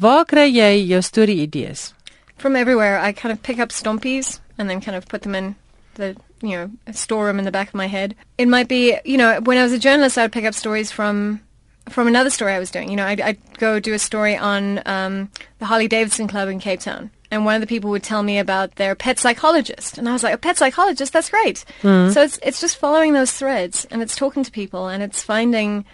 [0.00, 1.92] Waar kry jy jou storie idees?
[2.36, 3.00] From everywhere.
[3.00, 5.56] I kind of pick up stompies and then kind of put them in
[5.94, 8.14] the you know store them in the back of my head.
[8.38, 10.92] It might be you know when I was a journalist, I would pick up stories
[10.92, 11.40] from
[11.88, 12.90] from another story I was doing.
[12.90, 16.60] You know, I'd, I'd go do a story on um, the Harley Davidson Club in
[16.60, 20.08] Cape Town, and one of the people would tell me about their pet psychologist, and
[20.08, 21.12] I was like, a pet psychologist?
[21.12, 21.64] That's great.
[21.82, 22.12] Mm.
[22.12, 25.84] So it's it's just following those threads, and it's talking to people, and it's finding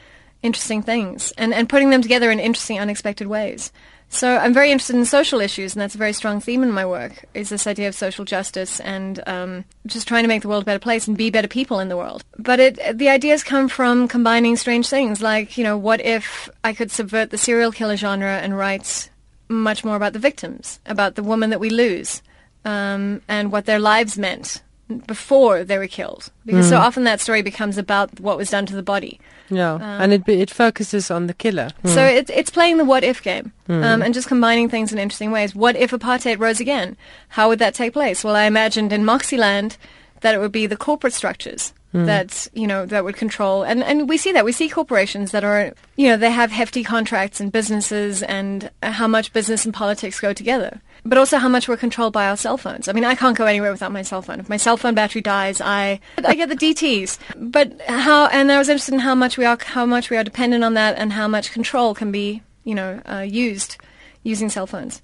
[0.43, 3.73] interesting things, and and putting them together in interesting, unexpected ways.
[4.15, 6.87] So I'm very interested in social issues, and that's a very strong theme in my
[6.87, 7.25] work.
[7.35, 10.67] Is this idea of social justice and um, just trying to make the world a
[10.67, 12.23] better place and be better people in the world.
[12.39, 16.73] But it, the ideas come from combining strange things, like you know, what if I
[16.73, 19.11] could subvert the serial killer genre and write
[19.49, 22.23] much more about the victims, about the woman that we lose,
[22.65, 24.63] um, and what their lives meant
[25.07, 26.31] before they were killed.
[26.45, 26.71] Because mm.
[26.71, 29.21] so often that story becomes about what was done to the body.
[29.51, 31.71] Yeah, um, and it it focuses on the killer.
[31.83, 31.95] Mm.
[31.95, 33.85] So it's it's playing the what if game mm.
[33.85, 35.55] um, and just combining things in interesting ways.
[35.55, 36.97] What if apartheid rose again?
[37.29, 38.25] How would that take place?
[38.25, 39.77] Well, I imagined in Moxieland
[40.21, 42.07] that it would be the corporate structures mm.
[42.07, 45.45] that you know that would control and and we see that we see corporations that
[45.45, 50.21] are you know they have hefty contracts and businesses and how much business and politics
[50.21, 52.89] go together but also how much we're controlled by our cell phones.
[52.89, 54.41] I mean, I can't go anywhere without my cell phone.
[54.41, 57.19] If my cell phone battery dies, I I get the DTS.
[57.37, 58.27] But how?
[58.27, 60.75] And I was interested in how much we are how much we are dependent on
[60.75, 63.77] that, and how much control can be you know uh, used
[64.23, 65.03] using cell phones.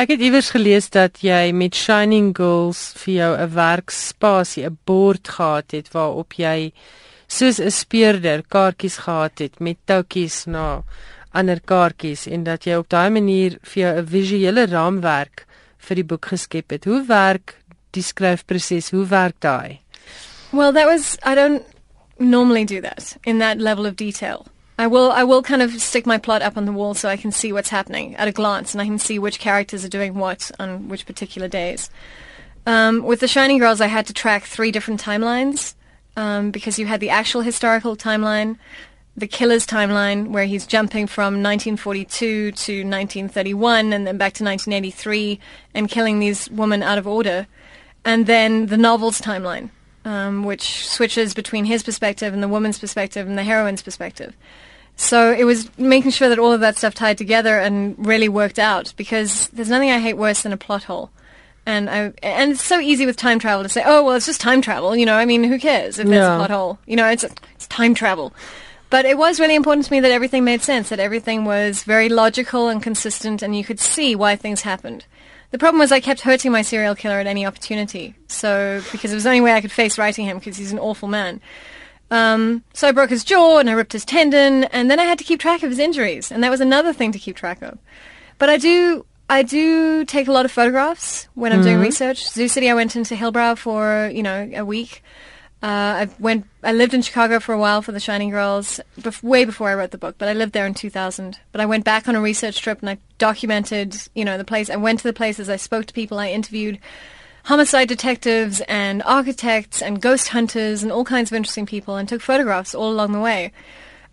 [0.00, 5.28] Ek het iewers gelees dat jy met Shining Girls vir jou 'n werkspasie, 'n bord
[5.28, 6.72] gehad het waarop jy
[7.28, 10.82] soos 'n speurder kaartjies gehad het met toutjies na
[11.32, 15.46] ander kaartjies en dat jy op daai manier visuele raamwerk
[15.82, 16.84] vir die boek geskep het.
[16.84, 17.56] Hoe werk
[17.92, 18.90] die skryfproses?
[18.90, 19.80] Hoe werk daai?
[20.52, 21.64] Well, that was I don't
[22.18, 24.46] normally do that in that level of detail.
[24.78, 27.16] I will I will kind of stick my plot up on the wall so I
[27.16, 30.14] can see what's happening at a glance and I can see which characters are doing
[30.14, 31.90] what on which particular days.
[32.64, 35.74] Um, with the Shining Girls, I had to track three different timelines
[36.16, 38.58] um, because you had the actual historical timeline,
[39.16, 45.38] the killer's timeline, where he's jumping from 1942 to 1931 and then back to 1983
[45.74, 47.46] and killing these women out of order,
[48.04, 49.70] and then the novel's timeline,
[50.04, 54.34] um, which switches between his perspective and the woman's perspective and the heroine's perspective.
[54.96, 58.58] So it was making sure that all of that stuff tied together and really worked
[58.58, 61.10] out because there's nothing I hate worse than a plot hole.
[61.64, 64.40] And I and it's so easy with time travel to say, oh well, it's just
[64.40, 64.96] time travel.
[64.96, 66.78] You know, I mean, who cares if there's a plot hole?
[66.86, 68.34] You know, it's it's time travel.
[68.92, 72.10] But it was really important to me that everything made sense, that everything was very
[72.10, 75.06] logical and consistent, and you could see why things happened.
[75.50, 78.14] The problem was I kept hurting my serial killer at any opportunity.
[78.26, 80.78] So because it was the only way I could face writing him because he's an
[80.78, 81.40] awful man.
[82.10, 85.16] Um, so I broke his jaw and I ripped his tendon, and then I had
[85.20, 87.78] to keep track of his injuries, and that was another thing to keep track of.
[88.36, 91.68] But I do, I do take a lot of photographs when I'm mm-hmm.
[91.68, 92.28] doing research.
[92.28, 95.02] Zoo City, I went into Hillbrow for you know a week.
[95.62, 99.22] Uh, I went, I lived in Chicago for a while for the Shining Girls, bef-
[99.22, 100.16] way before I wrote the book.
[100.18, 101.38] But I lived there in 2000.
[101.52, 104.70] But I went back on a research trip and I documented, you know, the place.
[104.70, 105.48] I went to the places.
[105.48, 106.18] I spoke to people.
[106.18, 106.80] I interviewed
[107.44, 112.20] homicide detectives and architects and ghost hunters and all kinds of interesting people and took
[112.20, 113.52] photographs all along the way.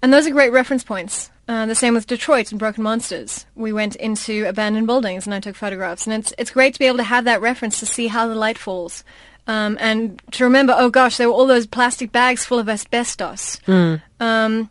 [0.02, 1.32] And those are great reference points.
[1.48, 3.48] Uh, the same with Detroit and Broken Monsters.
[3.56, 6.06] We went into abandoned buildings and I took photographs.
[6.06, 8.36] And it's, it's great to be able to have that reference to see how the
[8.36, 9.04] light falls.
[9.50, 13.60] Um, and to remember, oh gosh, there were all those plastic bags full of asbestos.
[13.66, 14.00] Mm.
[14.20, 14.70] Um,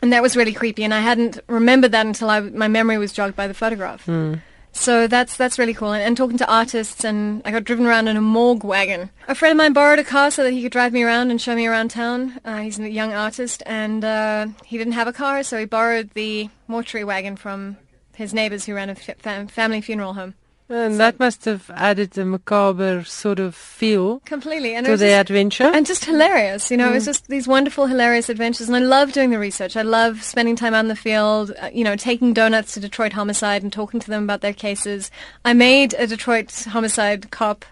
[0.00, 0.84] and that was really creepy.
[0.84, 4.06] And I hadn't remembered that until I, my memory was jogged by the photograph.
[4.06, 4.40] Mm.
[4.70, 5.92] So that's that's really cool.
[5.92, 9.10] And, and, talking to artists, and I got driven around in a morgue wagon.
[9.26, 11.40] A friend of mine borrowed a car so that he could drive me around and
[11.40, 12.40] show me around town.
[12.44, 16.10] Uh, he's a young artist, and uh, he didn't have a car, so he borrowed
[16.14, 17.76] the mortuary wagon from
[18.14, 20.34] his neighbors who ran a fa- family funeral home.
[20.68, 25.20] And that must have added a macabre sort of feel completely and to the just,
[25.20, 25.64] adventure.
[25.64, 26.92] And just hilarious, you know, mm.
[26.92, 28.68] it was just these wonderful, hilarious adventures.
[28.68, 29.76] And I love doing the research.
[29.76, 33.12] I love spending time out in the field, uh, you know, taking donuts to Detroit
[33.12, 35.10] Homicide and talking to them about their cases.
[35.44, 37.66] I made a Detroit Homicide cop,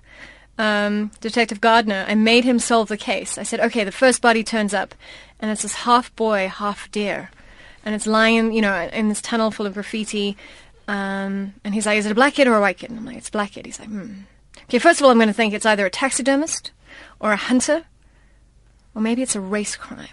[0.59, 2.05] um, Detective Gardner.
[2.07, 3.39] I made him solve the case.
[3.39, 4.95] I said, okay, the first body turns up,
[5.39, 7.31] and it's this half boy, half deer.
[7.83, 10.37] And it's lying, you know, in this tunnel full of graffiti.
[10.89, 12.91] Um, and he's like, is it a black kid or a white kid?
[12.91, 13.67] And I'm like, it's a black kid.
[13.67, 14.23] He's like, hmm.
[14.65, 16.73] Okay, first of all, I'm going to think it's either a taxidermist
[17.19, 17.85] or a hunter,
[18.95, 20.09] or maybe it's a race crime.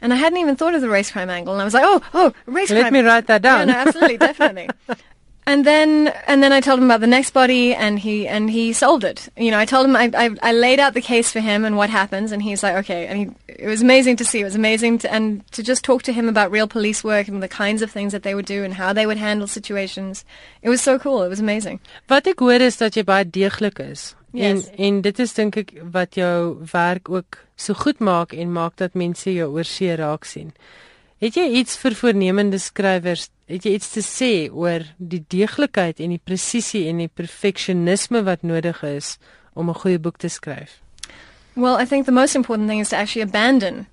[0.00, 2.02] And I hadn't even thought of the race crime angle, and I was like, oh,
[2.14, 2.92] oh, race Let crime.
[2.94, 3.68] Let me write that down.
[3.68, 4.68] Yeah, no, absolutely, definitely.
[5.46, 8.72] And then, and then I told him about the next body, and he and he
[8.72, 9.28] solved it.
[9.36, 11.76] You know, I told him I, I, I laid out the case for him and
[11.76, 13.06] what happens, and he's like, okay.
[13.06, 14.40] And he, it was amazing to see.
[14.40, 17.42] It was amazing to, and to just talk to him about real police work and
[17.42, 20.24] the kinds of things that they would do and how they would handle situations.
[20.62, 21.22] It was so cool.
[21.22, 21.80] It was amazing.
[22.08, 24.14] Wat ek hoor is dat jy baie deeglik is.
[24.32, 24.68] Yes.
[24.68, 28.76] En en dit is dink ek wat jou werk ook so goed maak en maak
[28.76, 30.52] dat mense jou oorsee raak sien.
[31.20, 33.28] Het jy iets vir voornemende skrywers?
[33.50, 38.44] Het jy iets te sê oor die deeglikheid en die presisie en die perfeksionisme wat
[38.46, 39.16] nodig is
[39.54, 40.78] om 'n goeie boek te skryf?
[41.56, 43.86] Well, I think the most important thing is to actually abandon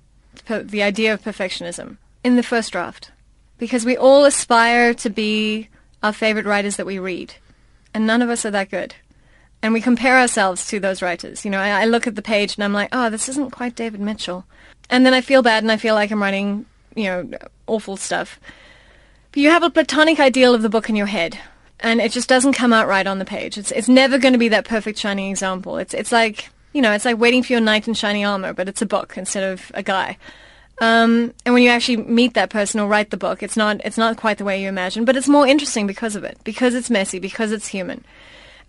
[0.46, 3.10] the idea of perfectionism in the first draft.
[3.58, 5.68] Because we all aspire to be
[6.02, 7.34] our favorite writers that we read.
[7.92, 8.94] And none of us are that good.
[9.60, 11.44] And we compare ourselves to those writers.
[11.44, 13.74] You know, I, I look at the page and I'm like, oh, this isn't quite
[13.74, 14.44] David Mitchell.
[14.88, 17.30] And then I feel bad and I feel like I'm writing you know,
[17.66, 18.38] awful stuff.
[19.32, 21.38] But you have a platonic ideal of the book in your head,
[21.80, 23.58] and it just doesn't come out right on the page.
[23.58, 25.78] It's it's never going to be that perfect shining example.
[25.78, 28.68] It's it's like you know, it's like waiting for your knight in shining armor, but
[28.68, 30.18] it's a book instead of a guy.
[30.80, 33.98] Um, and when you actually meet that person or write the book, it's not it's
[33.98, 36.90] not quite the way you imagine, but it's more interesting because of it, because it's
[36.90, 38.04] messy, because it's human.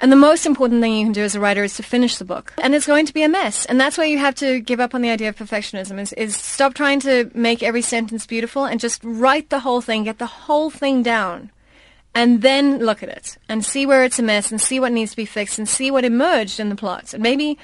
[0.02, 2.26] And the most important thing you can do as a writer is to finish the
[2.26, 2.54] book.
[2.58, 3.66] And it's going to be a mess.
[3.66, 6.38] And that's where you have to give up on the idea of perfectionism is, is
[6.38, 10.26] stop trying to make every sentence beautiful and just write the whole thing, get the
[10.26, 11.52] whole thing down.
[12.16, 15.12] And then look at it and see where it's a mess and see what needs
[15.12, 17.14] to be fixed and see what emerged in the plot.
[17.14, 17.58] And maybe,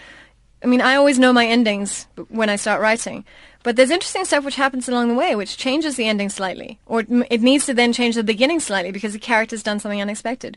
[0.62, 3.26] I mean, I always know my endings when I start writing.
[3.64, 7.00] But there's interesting stuff which happens along the way, which changes the ending slightly, or
[7.00, 10.56] it, needs to then change the beginning slightly because the character's done something unexpected.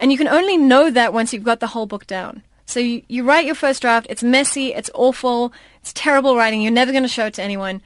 [0.00, 2.42] And you can only know that once you've got the whole book down.
[2.66, 6.72] So you, you write your first draft, it's messy, it's awful, it's terrible writing, you're
[6.72, 7.82] never going to show it to anyone,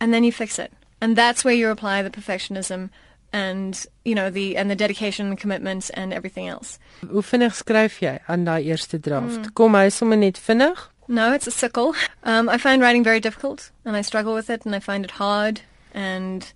[0.00, 0.72] and then you fix it.
[1.00, 2.90] And that's where you apply the perfectionism
[3.32, 6.78] and you know the and the dedication and commitment and everything else.
[7.00, 9.40] Hoe vinnig skryf jy aan daai eerste draft?
[9.40, 9.54] Mm.
[9.54, 10.78] Kom hy sommer net vinnig?
[11.08, 11.94] No, it's a sickle.
[12.22, 15.12] Um, I find writing very difficult and I struggle with it and I find it
[15.12, 15.62] hard
[15.94, 16.52] and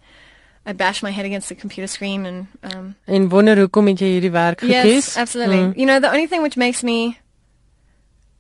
[0.67, 4.07] I bash my head against the computer screen and um En wonder hoekom het jy
[4.07, 4.83] hierdie werk gekies?
[4.85, 5.59] Yes, absolutely.
[5.59, 5.73] Mm.
[5.77, 7.19] You know, the only thing which makes me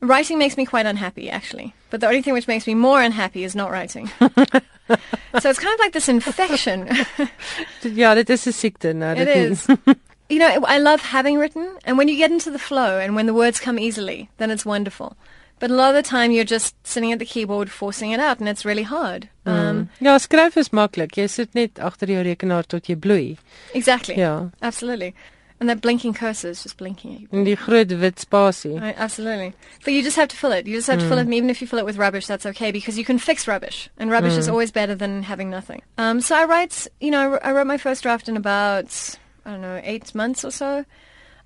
[0.00, 1.72] writing makes me quite unhappy actually.
[1.90, 4.10] But the only thing which makes me more unhappy is not writing.
[4.18, 6.88] so it's kind of like this infection.
[8.02, 9.66] ja, dit is 'n siekte, nou dit is.
[10.28, 13.26] you know, I love having written and when you get into the flow and when
[13.26, 15.16] the words come easily, then it's wonderful.
[15.58, 18.40] But a lot of the time you're just sitting at the keyboard forcing it out
[18.40, 19.28] and it's really hard.
[19.46, 19.52] Mm.
[19.52, 21.16] Um, ja, skryf is maklik.
[21.16, 23.38] Jy sit net agter jou rekenaar tot jy bloei.
[23.74, 24.18] Exactly.
[24.20, 24.50] Ja.
[24.60, 25.14] Absolutely.
[25.58, 27.28] And that blinking cursor is just blinking.
[27.32, 28.78] En die groot wit spasie.
[28.78, 29.54] Right, absolutely.
[29.84, 30.66] But you just have to fill it.
[30.66, 31.02] You just have mm.
[31.04, 31.22] to fill it.
[31.22, 33.88] And even if you fill it with rubbish, that's okay because you can fix rubbish.
[33.96, 34.38] And rubbish mm.
[34.38, 35.80] is always better than having nothing.
[35.96, 39.16] Um, so I write, you know, I wrote my first draft in about,
[39.46, 40.84] I don't know, eight months or so.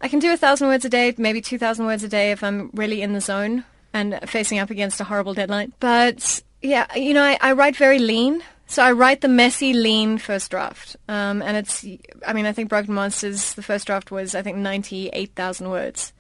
[0.01, 2.43] I can do a thousand words a day, maybe two thousand words a day if
[2.43, 5.73] I'm really in the zone and facing up against a horrible deadline.
[5.81, 8.43] But yeah, you know, I, I write very lean.
[8.67, 10.97] So I write the messy, lean first draft.
[11.09, 11.85] Um, and it's,
[12.25, 16.13] I mean, I think Broken Monsters, the first draft was, I think, 98,000 words.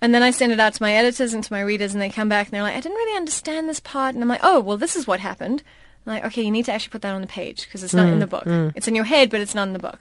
[0.00, 2.10] And then I send it out to my editors and to my readers, and they
[2.10, 4.14] come back and they're like, I didn't really understand this part.
[4.14, 5.62] And I'm like, oh, well, this is what happened.
[6.04, 8.06] I'm like, okay, you need to actually put that on the page because it's not
[8.06, 8.44] mm, in the book.
[8.44, 8.72] Mm.
[8.74, 10.00] It's in your head, but it's not in the book.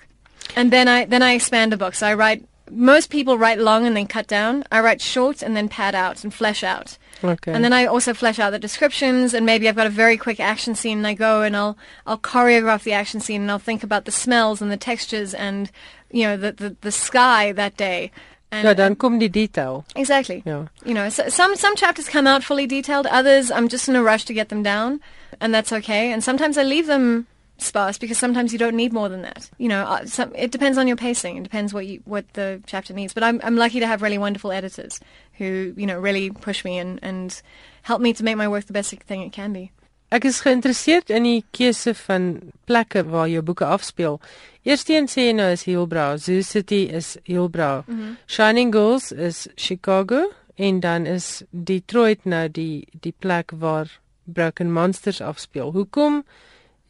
[0.55, 1.95] And then I then I expand a book.
[1.95, 4.63] So I write most people write long and then cut down.
[4.71, 6.97] I write short and then pad out and flesh out.
[7.23, 7.51] Okay.
[7.51, 10.39] And then I also flesh out the descriptions and maybe I've got a very quick
[10.39, 13.83] action scene and I go and I'll I'll choreograph the action scene and I'll think
[13.83, 15.71] about the smells and the textures and
[16.11, 18.11] you know the the, the sky that day.
[18.51, 19.85] And, ja, dan kom die detail.
[19.95, 20.41] Exactly.
[20.45, 20.65] Ja.
[20.85, 23.07] You know, so, some some chapters come out fully detailed.
[23.07, 25.01] Others, I'm just in a rush to get them down,
[25.41, 26.11] and that's okay.
[26.11, 29.49] And sometimes I leave them sparse because sometimes you don't need more than that.
[29.57, 31.37] You know, uh, some, it depends on your pacing.
[31.37, 33.13] It depends what you what the chapter needs.
[33.13, 34.99] But I'm I'm lucky to have really wonderful editors
[35.33, 37.41] who you know really push me and and
[37.83, 39.71] help me to make my work the best thing it can be.
[40.11, 44.19] Ek is geïnteresseerd in die keuse van plekke waar jou boeke afspeel.
[44.63, 47.83] Eerstens sê jy nou is Hillbrow, Zoo City is Hillbrow.
[47.87, 48.15] Mm -hmm.
[48.27, 55.21] Shining Girls is Chicago en dan is Detroit nou die die plek waar Broken Monsters
[55.21, 55.71] afspeel.
[55.71, 56.23] Hoekom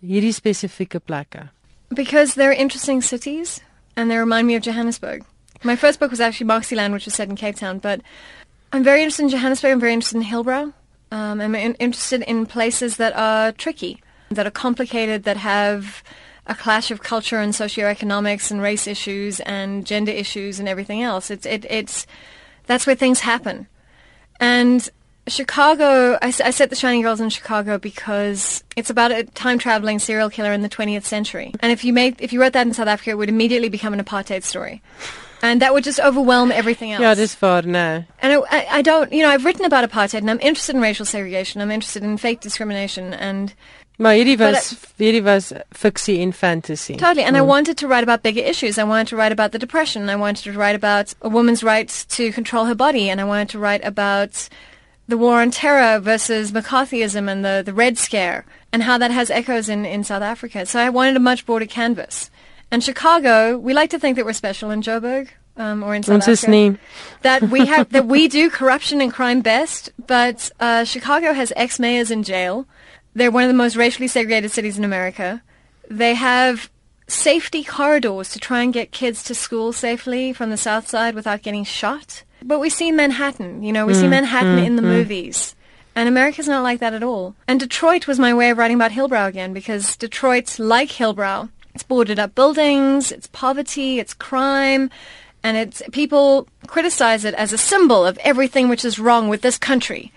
[0.06, 1.50] hierdie spesifieke plekke?
[1.94, 3.62] Because they're interesting cities
[3.96, 5.24] and they remind me of Johannesburg.
[5.63, 8.02] My first book was actually Moxieland, which was set in Cape Town, but
[8.72, 9.72] I'm very interested in Johannesburg.
[9.72, 10.74] I'm very interested in Hillbrow.
[11.12, 16.04] Um, I'm in- interested in places that are tricky, that are complicated, that have
[16.48, 21.32] a clash of culture and socioeconomics and race issues and gender issues and everything else.
[21.32, 22.06] It's it, it's
[22.68, 23.68] that's where things happen.
[24.39, 24.89] And
[25.27, 29.97] Chicago, I, I set The Shining Girls in Chicago because it's about a time traveling
[29.97, 31.51] serial killer in the 20th century.
[31.61, 33.93] And if you made if you wrote that in South Africa, it would immediately become
[33.93, 34.81] an apartheid story.
[35.41, 37.01] And that would just overwhelm everything else.
[37.01, 38.05] Yeah, dis far nee.
[38.19, 40.81] And I, I, I don't, you know, I've written about apartheid and I'm interested in
[40.81, 41.61] racial segregation.
[41.61, 43.53] I'm interested in fake discrimination and
[43.97, 46.97] Maar hierdie But was hierdie was fiksie en fantasy.
[46.97, 47.23] Totally.
[47.23, 47.47] And I mm.
[47.47, 48.77] wanted to write about bigger issues.
[48.77, 50.09] I wanted to write about the depression.
[50.09, 53.09] I wanted to write about a woman's right to control her body.
[53.09, 54.49] And I wanted to write about
[55.08, 59.30] the war on terror versus McCarthyism and the, the Red Scare and how that has
[59.30, 60.65] echoes in, in South Africa.
[60.65, 62.30] So I wanted a much broader canvas.
[62.72, 65.30] And Chicago, we like to think that we're special in Joburg.
[65.58, 66.52] Um, or in South is Africa.
[66.52, 66.78] nie
[67.22, 71.80] that we have that we do corruption and crime best, but uh, Chicago has ex
[71.80, 72.68] mayors in jail.
[73.13, 75.41] They're one of the most racially segregated cities in America.
[75.89, 76.70] They have
[77.08, 81.41] safety corridors to try and get kids to school safely from the south side without
[81.41, 82.24] getting shot.
[82.45, 84.86] But we see Manhattan, you know, we see mm, Manhattan mm, in the mm.
[84.86, 85.55] movies.
[85.95, 87.36] And America's not like that at all.
[87.47, 91.49] And Detroit was my way of writing about Hillbrow again because Detroit's like Hillbrow.
[91.73, 94.89] It's boarded up buildings, it's poverty, it's crime,
[95.43, 99.58] and it's people criticize it as a symbol of everything which is wrong with this
[99.58, 100.12] country.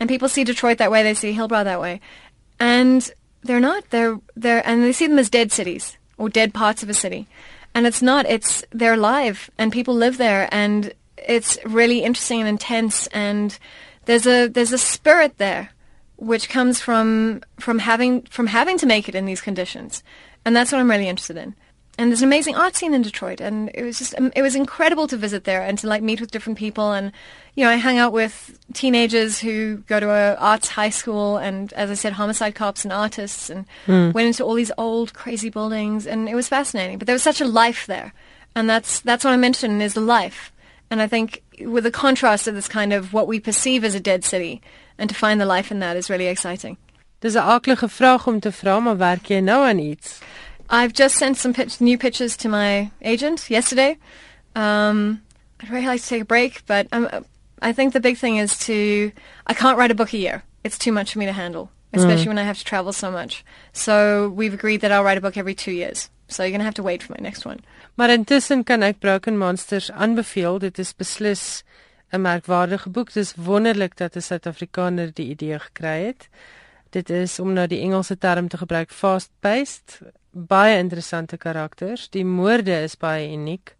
[0.00, 2.00] And people see Detroit that way, they see Hillbrow that way.
[2.60, 3.10] And
[3.42, 3.88] they're not.
[3.90, 7.26] They're they're and they see them as dead cities or dead parts of a city.
[7.74, 8.26] And it's not.
[8.26, 10.92] It's they're alive and people live there and
[11.26, 13.58] it's really interesting and intense and
[14.04, 15.70] there's a there's a spirit there
[16.18, 20.02] which comes from from having from having to make it in these conditions.
[20.44, 21.54] And that's what I'm really interested in.
[21.96, 25.08] And there's an amazing art scene in Detroit, and it was just it was incredible
[25.08, 26.92] to visit there and to like meet with different people.
[26.92, 27.12] And
[27.54, 31.72] you know, I hang out with teenagers who go to a arts high school, and
[31.72, 34.12] as I said, homicide cops and artists, and hmm.
[34.12, 36.98] went into all these old crazy buildings, and it was fascinating.
[36.98, 38.12] But there was such a life there,
[38.54, 40.52] and that's that's what I'm interested in is the life.
[40.90, 44.00] And I think with the contrast of this kind of what we perceive as a
[44.00, 44.60] dead city,
[44.98, 46.76] and to find the life in that is really exciting.
[47.20, 50.20] Dis 'n aardige vraag om te vra, maar werk jy nou aan iets?
[50.70, 53.96] I've just sent some pitch, new pictures to my agent yesterday.
[54.54, 55.22] Um,
[55.60, 57.08] I'd really like to take a break, but um,
[57.60, 59.10] I think the big thing is to.
[59.46, 60.42] I can't write a book a year.
[60.62, 63.44] It's too much for me to handle, especially when I have to travel so much.
[63.72, 66.10] So we've agreed that I'll write a book every two years.
[66.28, 67.58] So you're going to have to wait for my next one.
[67.94, 70.58] Maar intussen kan ek Broken Monsters aanbeveel.
[70.58, 71.64] Dit is beslis
[72.12, 73.12] 'n merkwaardige boek.
[73.12, 76.28] Dis wonderlik dat 'n Suid-Afrikaner die idee gekry het.
[76.90, 82.08] Dit is om nou die Engelse term te gebruik fast-paced, baie interessante karakters.
[82.10, 83.76] Die moorde is baie uniek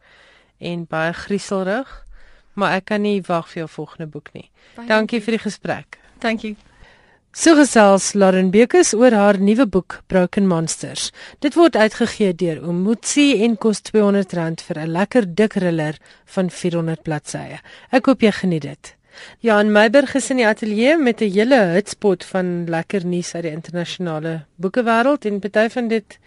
[0.58, 2.04] en baie grieselrig,
[2.52, 4.50] maar ek kan nie wag vir jou volgende boek nie.
[4.76, 5.98] Baie Dankie vir die gesprek.
[6.20, 6.56] You.
[7.36, 11.10] So gesels Lauren Bekes oor haar nuwe boek Broken Monsters.
[11.44, 17.02] Dit word uitgegee deur Omotsi en kos R200 vir 'n lekker dik thriller van 400
[17.02, 17.60] bladsye.
[17.92, 18.96] Ek hoop jy geniet dit.
[19.40, 23.52] Jan Meiberg is in die ateljee met 'n hele hotspot van lekker nuus uit die
[23.52, 26.18] internasionale boekewêreld en party van dit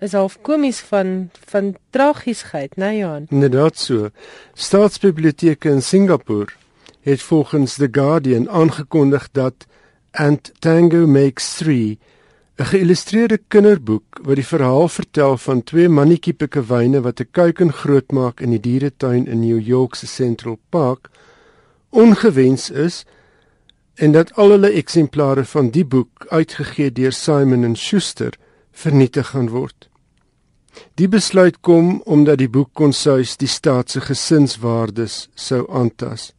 [0.00, 3.26] is half komies van van tragiesheid, né Jan?
[3.30, 4.10] Inderdaad so.
[4.54, 6.52] Staatsbiblioteke in Singapore
[7.00, 9.66] het volgens The Guardian aangekondig dat
[10.12, 11.98] Ant Tango Makes 3,
[12.58, 18.40] 'n geïllustreerde kinderboek wat die verhaal vertel van twee mannetjie pikkewyne wat 'n kuiken grootmaak
[18.40, 21.10] in die dieretuin in New York se Central Park,
[21.90, 23.04] ongewens is
[23.94, 28.32] en dat al hulle eksemplare van die boek uitgegee deur Simon & Schuster
[28.72, 29.88] vernietig gaan word.
[30.94, 36.32] Die besluit kom omdat die boek konsuis die staat se gesinswaardes sou aantas.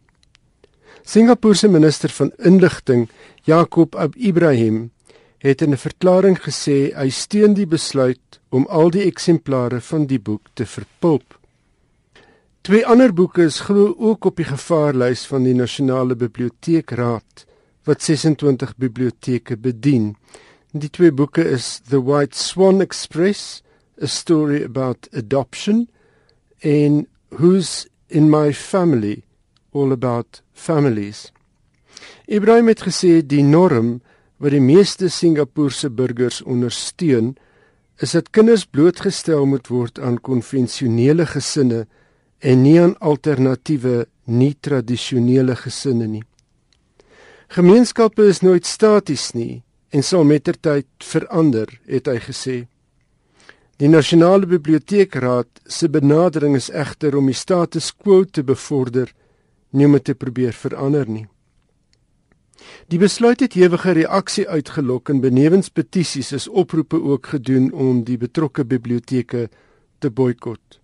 [1.04, 3.10] Singapore se minister van inligting,
[3.43, 4.91] Jacob Ibrahim,
[5.38, 10.20] het in 'n verklaring gesê hy steun die besluit om al die eksemplare van die
[10.20, 11.39] boek te verpulp.
[12.62, 17.45] Twee ander boeke is glo ook op die gevaarlys van die Nasionale Biblioteekraad
[17.84, 20.16] wat 26 biblioteke bedien.
[20.72, 23.64] Die twee boeke is The White Swan Express,
[24.02, 25.88] a story about adoption
[26.60, 29.24] en Who's in my family,
[29.74, 31.32] all about families.
[32.28, 33.99] Ibrahim het gesê die norm
[34.41, 37.36] wat die meeste Singapoorse burgers ondersteun,
[38.01, 41.86] is dat kinders blootgestel moet word aan konvensionele gesinne
[42.41, 46.24] en nie aan alternatiewe, nie-tradisionele gesinne nie.
[47.53, 49.61] Gemeenskappe is nooit staties nie
[49.91, 52.57] en sal mettertyd verander, het hy gesê.
[53.82, 59.11] Die Nasionale Biblioteekraad se benadering is egter om die status quo te bevorder,
[59.72, 61.28] nie om te probeer verander nie.
[62.91, 68.17] Die besluit het ewige reaksie uitgelok en benewens petisies is oproepe ook gedoen om die
[68.17, 69.49] betrokke biblioteke
[69.99, 70.82] te boikot.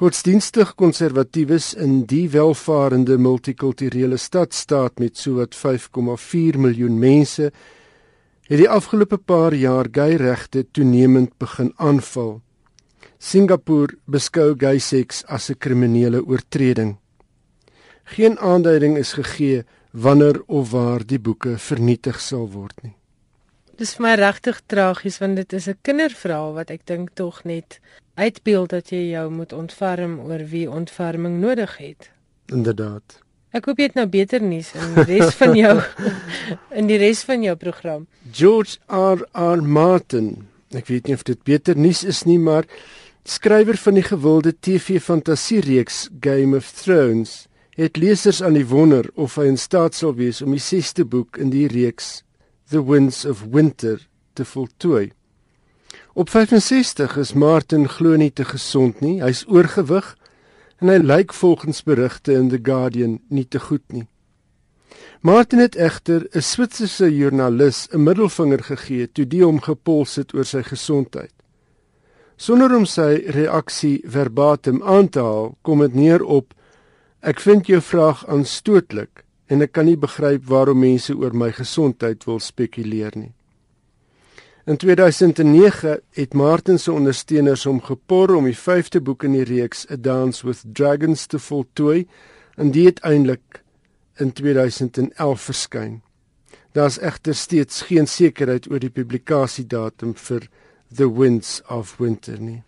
[0.00, 7.50] Godsdienstig konservatiewes in die welvarende multikulturele stadstaat met sowat 5,4 miljoen mense
[8.50, 12.40] het die afgelope paar jaar gay regte toenemend begin aanval.
[13.18, 16.96] Singapore beskou gay seks as 'n kriminele oortreding.
[18.10, 22.94] Geen aanduiding is gegee wanneer of waar die boeke vernietig sal word nie.
[23.78, 27.78] Dis vir my regtig tragies want dit is 'n kinderverhaal wat ek dink tog net
[28.14, 32.10] uitbeeld dat jy jou moet ontferm oor wie ontferming nodig het.
[32.46, 33.22] Inderdaad.
[33.52, 35.80] Ek hoop jy het nou beter nuus in die res van jou
[36.78, 38.06] in die res van jou program.
[38.32, 40.48] George R R Martin.
[40.74, 42.64] Ek weet nie of dit beter nuus is nie, maar
[43.24, 47.49] skrywer van die gewilde TV-fantasiereeks Game of Thrones
[47.80, 51.38] het lesers aan die wonder of hy in staat sal wees om die 6ste boek
[51.40, 52.20] in die reeks
[52.68, 54.02] The Winds of Winter
[54.36, 55.12] te voltooi.
[56.12, 59.22] Op 65 is Martin glo nie te gesond nie.
[59.24, 60.12] Hy's oorgewig
[60.80, 64.04] en hy lyk volgens berigte in The Guardian nie te goed nie.
[65.24, 70.44] Martin het egter 'n Switserse joernalis 'n middelvinger gegee toe die hom gepols het oor
[70.44, 71.32] sy gesondheid.
[72.36, 76.54] Sonder om sy reaksie verbatim aan te haal, kom dit neer op
[77.20, 82.24] Ek vind jou vraag aanstootlik en ek kan nie begryp waarom mense oor my gesondheid
[82.24, 83.32] wil spekuleer nie.
[84.64, 89.84] In 2009 het Martin se ondersteuners hom gepor om die 5de boek in die reeks
[89.92, 92.06] A Dance with Dragons te voltooi
[92.56, 93.60] en dit uiteindelik
[94.16, 96.00] in 2011 verskyn.
[96.72, 100.48] Daar's egter steeds geen sekerheid oor die publikasiedatum vir
[100.88, 102.62] The Winds of Winter nie.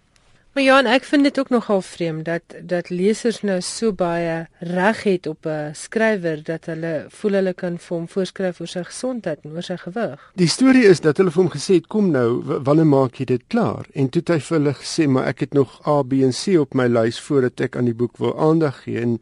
[0.53, 5.03] Maar ja, ek vind dit ook nogal vreemd dat dat lesers nou so baie reg
[5.03, 9.39] het op 'n skrywer dat hulle voel hulle kan vir hom voorskryf oor sy gesondheid
[9.43, 10.31] en oor sy gewig.
[10.35, 13.43] Die storie is dat hulle vir hom gesê het kom nou, wanneer maak jy dit
[13.47, 13.87] klaar?
[13.95, 16.61] En toe het hy vir hulle gesê, maar ek het nog A, B en C
[16.61, 19.21] op my lys voordat ek aan die boek wil aandag gee en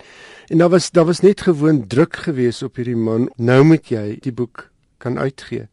[0.49, 3.31] en daar was daar was net gewoon druk geweest op hierdie man.
[3.37, 4.70] Nou moet jy die boek
[5.01, 5.66] kan uitgee.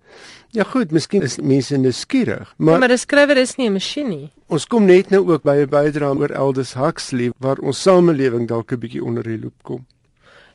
[0.55, 4.09] Ja goed, miskien is mense nuuskierig, maar ja, maar 'n skrywer is nie 'n masjien
[4.09, 4.31] nie.
[4.47, 8.71] Ons kom net nou ook by 'n bydrae oor Aldous Huxley waar ons samelewing dalk
[8.71, 9.85] 'n bietjie onder die loop kom.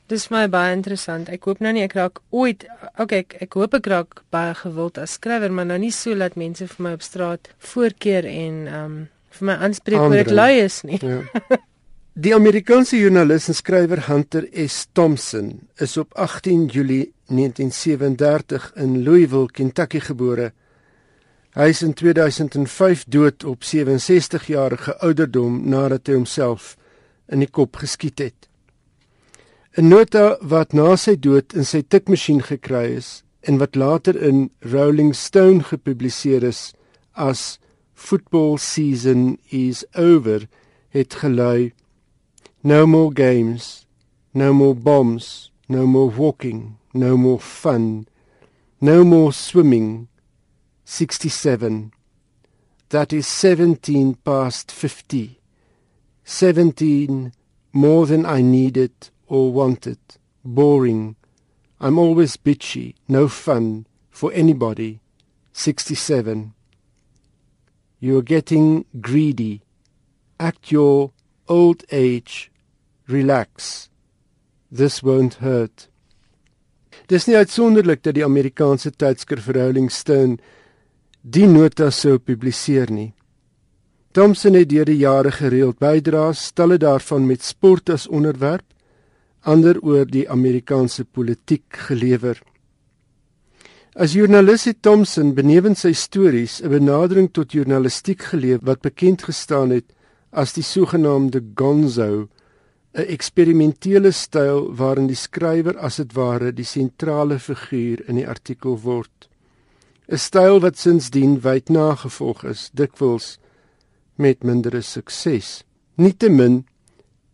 [0.07, 1.29] Dis my baie interessant.
[1.29, 2.67] Ek hoop nou nie ek raak ooit
[2.99, 6.37] okay, ek, ek hoop ek raak baie gewild as skrywer, maar nou nie so dat
[6.37, 10.61] mense vir my op straat voorkeer en ehm um, vir my aanspreek oor ek lui
[10.61, 10.99] is nie.
[11.01, 11.23] Ja.
[12.13, 14.83] Die Amerikaanse joernalis en skrywer Hunter S.
[14.93, 20.51] Thompson is op 18 Julie 1937 in Louisville, Kentucky gebore.
[21.57, 26.77] Hy is in 2005 dood op 67 jarige ouderdom nadat hy homself
[27.33, 28.49] in die kop geskiet het.
[29.81, 34.51] 'n Nota wat na sy dood in sy tikmasjien gekry is en wat later in
[34.61, 36.75] Rolling Stone gepubliseer is
[37.17, 37.59] as
[37.95, 40.45] Football season is over
[40.93, 41.73] het gelei
[42.65, 43.87] No more games,
[44.33, 48.07] no more bombs, no more walking, no more fun,
[48.81, 50.07] no more swimming.
[50.85, 51.93] 67.
[52.91, 55.41] That is 17 past 50.
[56.23, 57.33] 17
[57.73, 58.93] more than I needed
[59.27, 59.99] or wanted.
[60.45, 61.17] Boring.
[61.81, 62.95] I'm always bitchy.
[63.09, 65.01] No fun for anybody.
[65.53, 66.55] 67.
[67.99, 69.63] You are getting greedy.
[70.39, 71.11] Act your
[71.49, 72.52] old age
[73.07, 73.89] relax.
[74.71, 75.89] This won't hurt.
[77.09, 80.39] Dis nie uitsonderlik dat die Amerikaanse tydskrif Rolling Stone
[81.23, 83.13] die nota sou publiseer nie.
[84.13, 88.67] Thompson het deur die jare gereeld bydraes, stelle daarvan met sport as onderwerp,
[89.43, 92.37] ander oor die Amerikaanse politiek gelewer.
[93.93, 99.71] As joernalis het Thomson benewens sy stories 'n benadering tot journalistiek geleef wat bekend gestaan
[99.71, 99.85] het
[100.31, 102.29] as die sogenaamde gonzo,
[102.95, 108.77] 'n eksperimentele styl waarin die skrywer as dit ware die sentrale figuur in die artikel
[108.83, 109.29] word.
[110.09, 113.39] 'n Styl wat sinsdien wyd nagevolg is, dikwels
[114.17, 115.65] met mindere sukses.
[115.97, 116.65] Nietemin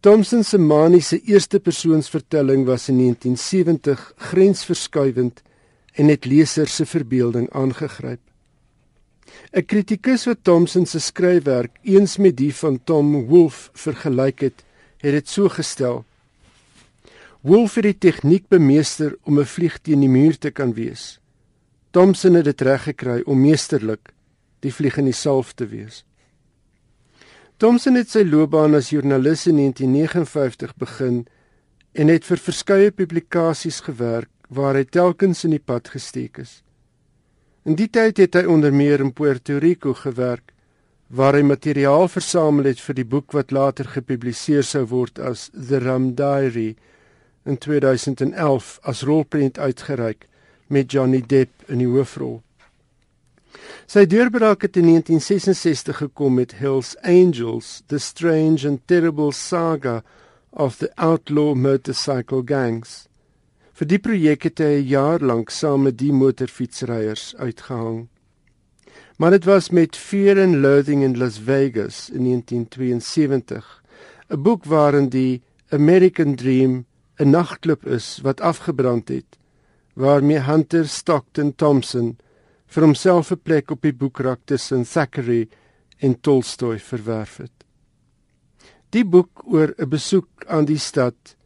[0.01, 5.43] Thomson se maniese eerste persoonsvertelling was in 1970 grensverskuivend
[5.93, 8.21] en het lesers se verbeelding aangegryp.
[9.53, 14.65] 'n Kritikus wat Thomson se skryfwerk eens met die van Tom Wolfe vergelyk het,
[15.01, 16.05] het dit so gestel:
[17.41, 21.21] Wolfe het die tegniek bemeester om 'n vlieg teen die muur te kan wees.
[21.91, 24.13] Thomson het dit reg gekry om meesterlik
[24.61, 26.05] die vlieg in die salf te wees.
[27.57, 31.27] Thomson het sy loopbaan as joernalis in 1959 begin
[31.93, 36.63] en het vir verskeie publikasies gewerk waar hy telkens in die pad gesteek is.
[37.65, 40.53] In die tyd het hy onder meer in Puerto Rico gewerk
[41.09, 45.81] waar hy materiaal versamel het vir die boek wat later gepubliseer sou word as The
[45.81, 46.77] Rum Diary
[47.49, 50.27] in 2011 as rolprent uitgereik
[50.69, 52.43] met Johnny Depp in die hoofrol.
[53.89, 60.03] Sy deurbraak het in 1966 gekom met Hell's Angels: The Strange and Terrible Saga
[60.51, 63.07] of the Outlaw Motorcycle Gangs.
[63.73, 68.09] Vir die projek het hy 'n jaar lank saam met die motorfietsryers uitgehang.
[69.19, 73.83] Maar dit was met Fear and Loathing in Las Vegas in 1972,
[74.29, 79.39] 'n boek waarin die American Dream 'n nagklub is wat afgebrand het,
[79.95, 82.17] waarmee Hunter Stockton Thompson
[82.67, 85.49] vir homself 'n plek op die boekrak tussen Thackeray
[85.99, 87.65] en Tolstoy verwerf het.
[88.89, 91.37] Die boek oor 'n besoek aan die stad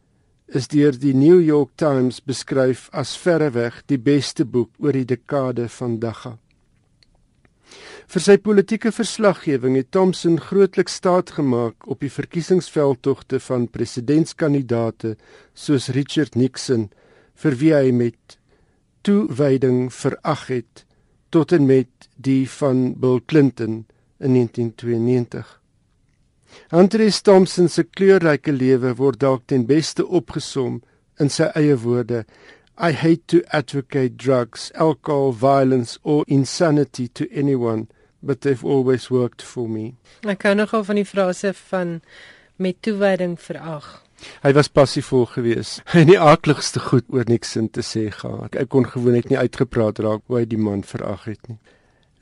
[0.47, 5.69] is deur die New York Times beskryf as verreweg die beste boek oor die dekade
[5.69, 6.39] van Dagga.
[8.13, 15.15] Vir sy politieke verslaggewing het Thomson grootliks staat gemaak op die verkiesingsveldtogte van presidentskandidaate
[15.57, 16.91] soos Richard Nixon
[17.41, 18.37] vir wie hy met
[19.09, 20.83] toewyding verag het
[21.33, 23.79] tot en met die van Bill Clinton
[24.21, 25.57] in 1992.
[26.69, 30.83] Andre Thompson se kleurryke lewe word dalk ten beste opgesom
[31.17, 32.27] in sy eie woorde:
[32.77, 37.89] I hate to advocate drugs, alcohol, violence or insanity to anyone,
[38.23, 39.93] but they've always worked for me.
[40.23, 42.01] Ek kan nogal van die frase van
[42.57, 44.03] met toewyding verag.
[44.43, 45.83] Hy was passievol geweest.
[45.91, 48.55] Hy het die aardigste goed oor niks in te sê gehad.
[48.55, 51.59] Ek kon gewoonlik nie uitgepraat raak hoe hy die man verag het nie.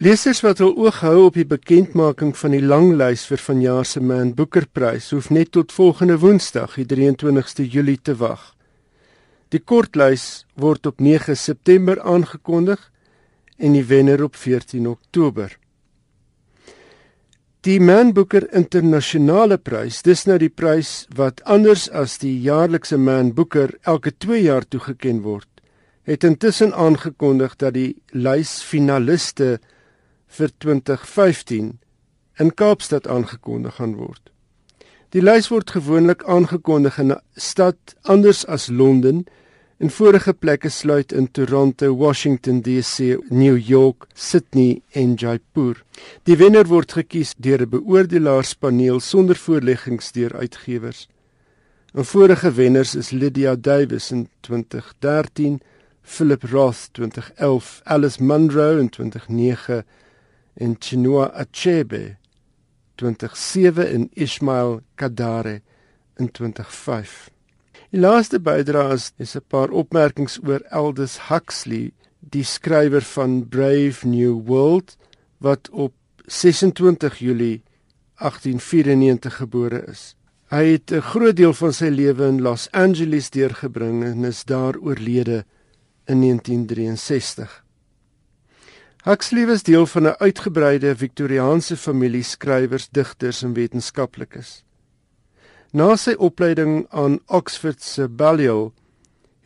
[0.01, 4.01] Lesers wat wil oog hou op die bekendmaking van die lang lys vir vanjaar se
[4.01, 8.55] Man Booker Prys, hoef net tot volgende Woensdag, die 23ste Julie te wag.
[9.53, 12.81] Die kortlys word op 9 September aangekondig
[13.61, 15.60] en die wenner op 14 Oktober.
[17.67, 23.35] Die Man Booker Internasionale Prys, dis nou die prys wat anders as die jaarlikse Man
[23.37, 25.49] Booker elke 2 jaar toegekend word,
[26.09, 29.59] het intussen aangekondig dat die lys finaliste
[30.39, 31.69] vir 2015
[32.41, 34.33] in Kaapstad aangekondig gaan word.
[35.13, 39.27] Die lys word gewoonlik aangekondig in 'n stad anders as Londen
[39.81, 45.81] en vorige plekke sluit in Toronto, Washington DC, New York, Sydney en Jaipur.
[46.29, 51.09] Die wenner word gekies deur 'n beoordelaarspaneel sonder voorleggings deur uitgewers.
[51.95, 55.61] 'n Vorige wenners is Lydia Davis in 2013,
[56.03, 59.85] Philip Roth 2011, Alice Munro in 2009
[60.55, 62.17] en Chinua Achebe
[62.95, 65.63] 2007 en Ismail Kadare
[66.17, 67.31] in 2005.
[67.91, 74.07] Die laaste bydrae is, is 'n paar opmerkings oor Aldous Huxley, die skrywer van Brave
[74.07, 74.97] New World
[75.39, 75.95] wat op
[76.27, 77.63] 26 Julie
[78.15, 80.15] 1894 gebore is.
[80.51, 84.79] Hy het 'n groot deel van sy lewe in Los Angeles deurgebring en is daar
[84.79, 85.45] oorlede
[86.07, 87.65] in 1963.
[89.03, 94.63] Huxley was deel van 'n uitgebreide Victoriaanse familie skrywers, digters en wetenskaplikes.
[95.73, 98.73] Na sy opleiding aan Oxford se Balliol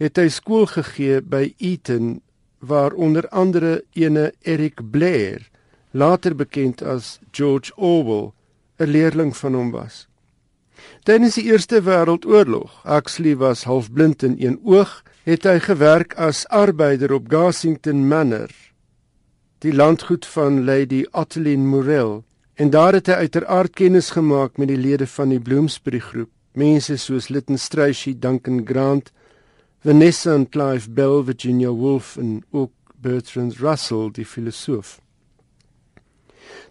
[0.01, 2.23] het hy skool gegee by Eton
[2.65, 5.45] waar onder andere ene Eric Blair,
[5.93, 8.33] later bekend as George Orwell,
[8.81, 10.09] 'n leerling van hom was.
[11.05, 17.13] Tydens die Eerste Wêreldoorlog, Huxley was halfblind in een oog, het hy gewerk as arbeider
[17.13, 18.51] op Gassington Manor
[19.65, 22.25] die landgoed van Lady Ottiline Morel
[22.55, 26.97] en daar het hy uiteraard kennis gemaak met die lede van die Bloomsbury groep mense
[26.97, 29.11] soos Lytton Strachey, Duncan Grant,
[29.85, 35.01] Vanessa en Clive Bell, Virginia Woolf en ook Bertrand Russell, die filosoof.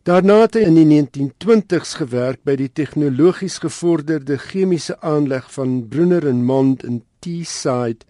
[0.04, 6.28] Daarna het hy in die 1920s gewerk by die tegnologies gevorderde chemiese aanleg van Brunner
[6.28, 8.04] en Mond in Teesside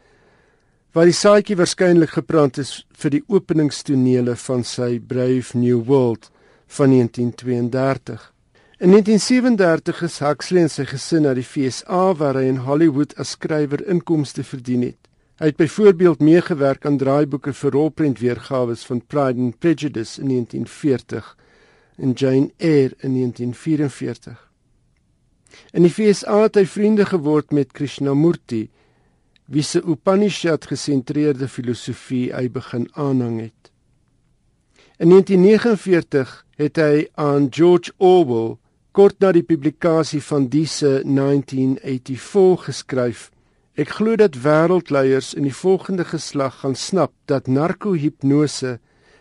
[0.93, 2.71] waar die saadjie waarskynlik geplant is
[3.01, 6.29] vir die openingstonele van sy Brave New World
[6.73, 8.33] van 1932.
[8.77, 13.35] In 1937 is Huxley en sy gesin na die FSA waar hy in Hollywood as
[13.37, 14.97] skrywer inkomste verdien het.
[15.37, 21.29] Hy het byvoorbeeld meegewerk aan draaiboeke vir rolprentweergawe van Pride and Prejudice in 1940
[21.97, 24.39] en Jane Eyre in 1944.
[25.77, 28.65] In die FSA het hy vriende geword met Krishnamurti,
[29.45, 33.69] wie se Upanishad gesentreerde filosofie hy begin aanhang het.
[34.97, 38.57] In 1949 het hy aan George Orwell
[38.93, 43.29] kort na die publikasie van diese 1984 geskryf:
[43.73, 48.77] Ek glo dat wêreldleiers in die volgende geslag gaan snap dat narkohipnose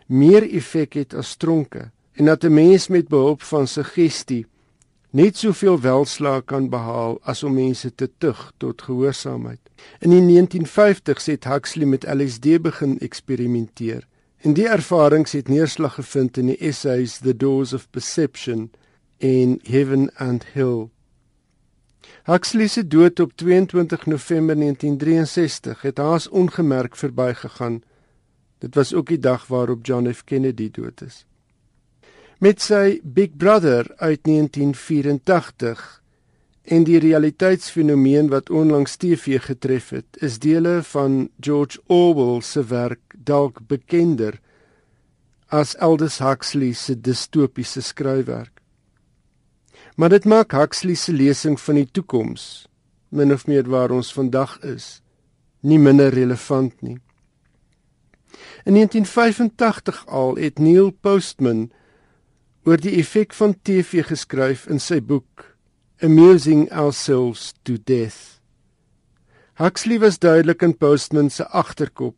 [0.06, 4.46] meer effek het as tronke en dat 'n mens met behulp van suggestie
[5.10, 9.60] net soveel welslaag kan behaal as om mense te tug tot gehoorsaamheid.
[10.00, 14.06] In die 1950s het Huxley met LSD begin eksperimenteer.
[14.43, 18.72] En die ervarings het neerslag gevind in die essays The Doors of Perception
[19.22, 20.88] en Heaven and Hell.
[22.26, 27.82] Huxley se dood op 22 November 1963 het haas ongemerk verbygegaan.
[28.59, 31.24] Dit was ook die dag waarop John F Kennedy dood is.
[32.38, 36.03] Met sy Big Brother uit 1984
[36.62, 43.11] en die realiteitsfenomeen wat onlangs TV getref het, is dele van George Orwell se werk
[43.24, 44.38] dalk bekender
[45.52, 48.62] as Aldous Huxley se distopiese skryfwerk.
[49.96, 52.66] Maar dit maak Huxley se lesing van die toekoms,
[53.08, 55.02] min of meer waar ons vandag is,
[55.60, 56.98] nie minder relevant nie.
[58.64, 61.68] In 1985 al het Neil Postman
[62.64, 65.44] oor die effek van TV geskryf in sy boek
[66.02, 68.40] Amusing Ourselves to Death.
[69.60, 72.16] Huxley was duidelik in Postman se agterkop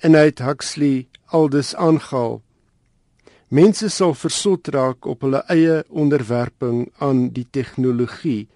[0.00, 2.40] en hy het Huxley aldus aangehaal.
[3.48, 8.48] Mense sal versot raak op hulle eie onderwerping aan die tegnologie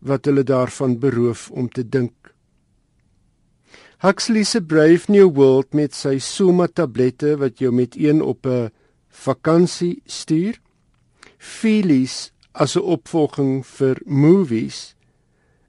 [0.00, 2.14] wat hulle daarvan beroof om te dink.
[4.00, 8.70] Huxley se Brave New World met sy Soma tablette wat jou met een op 'n
[9.08, 10.56] vakansie stuur.
[11.38, 14.94] Feelies as 'n opvolging vir movies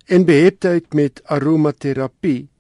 [0.08, 2.51] en beheptheid met aromaterapie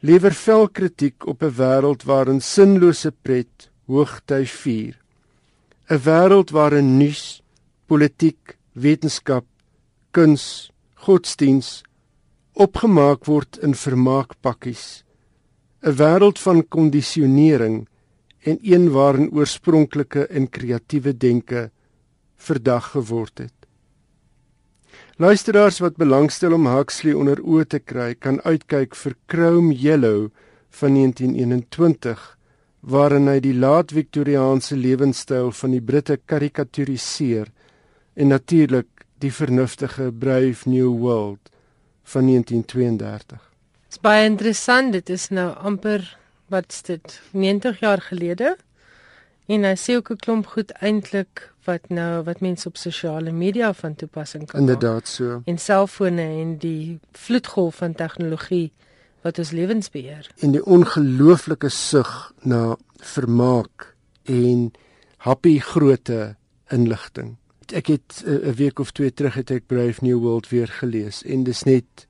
[0.00, 4.94] lewer vel kritiek op 'n wêreld waarin sinlose pret hoogty vier.
[5.88, 7.42] 'n Wêreld waarin nuus,
[7.86, 9.46] politiek, wetenskap,
[10.10, 11.82] kuns, godsdiens
[12.52, 15.04] opgemaak word in vermaakpakkies.
[15.82, 17.76] 'n Wêreld van kondisionering
[18.48, 21.70] en een waarin oorspronklike en kreatiewe denke
[22.36, 23.55] verdag geword het.
[25.18, 30.26] Luisteraars wat belangstel om Huxley onder oë te kry, kan uitkyk vir Chrome Yellow
[30.76, 32.24] van 1921
[32.84, 37.48] waarin hy die laat-viktoriaanse lewenstyl van die Britte karikaturiseer
[38.12, 41.48] en natuurlik die vernuftige Brave New World
[42.12, 43.40] van 1932.
[43.88, 46.04] Dit is baie interessant, dit is nou amper
[46.52, 48.58] wat's dit 90 jaar gelede
[49.48, 53.72] en hy sê ook 'n klomp goed eintlik wat nou wat mense op sosiale media
[53.74, 55.42] van toepassing kan inderdaad so.
[55.44, 58.72] En selfone en die vloedgolf van tegnologie
[59.26, 60.30] wat ons lewens beheer.
[60.38, 63.94] En die ongelooflike sug na vermaak
[64.24, 64.70] en
[65.26, 66.36] happy groote
[66.70, 67.36] inligting.
[67.74, 71.22] Ek het eh, 'n week of twee terug het ek Brave New World weer gelees
[71.22, 72.05] en dis net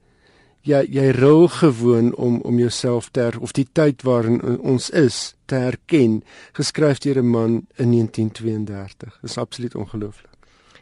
[0.67, 5.35] jy jy rol gewoon om om jouself te her, of die tyd waarin ons is
[5.47, 6.23] te herken
[6.59, 10.31] geskryf deur 'n man in 1932 is absoluut ongelooflik.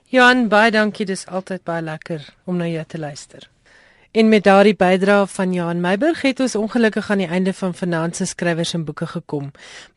[0.08, 1.06] Johan baie dankie.
[1.06, 3.53] Dis altyd baie lekker om na jou te luister
[4.14, 8.26] En met daardie bydrae van Johan Meiburg het ons ongelukkig aan die einde van Finanse
[8.30, 9.48] skrywers en boeke gekom.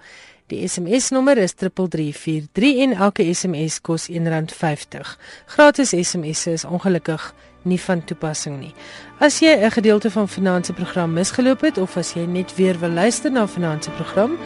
[0.47, 5.17] Die SMS nommer is 3343 en elke SMS kos R1.50.
[5.45, 7.33] Gratis SMS'e is ongelukkig
[7.67, 8.73] nie van toepassing nie.
[9.19, 12.89] As jy 'n gedeelte van Finansie program misgeloop het of as jy net weer wil
[12.89, 14.37] luister na Finansie program,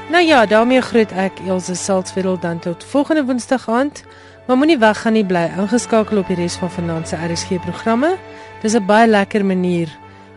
[0.08, 4.04] Nou ja, daarmee groet ek Elsje Salzwetel dan tot volgende Woensdag aand.
[4.46, 8.16] Maar moenie weggaan nie, bly ingeskakel op die res van Finansie RSG programme.
[8.62, 9.88] Dis 'n baie lekker manier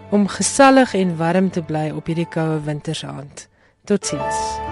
[0.09, 3.47] om gesellig en warm te bly op hierdie koue wintersaand.
[3.86, 4.70] Totsiens.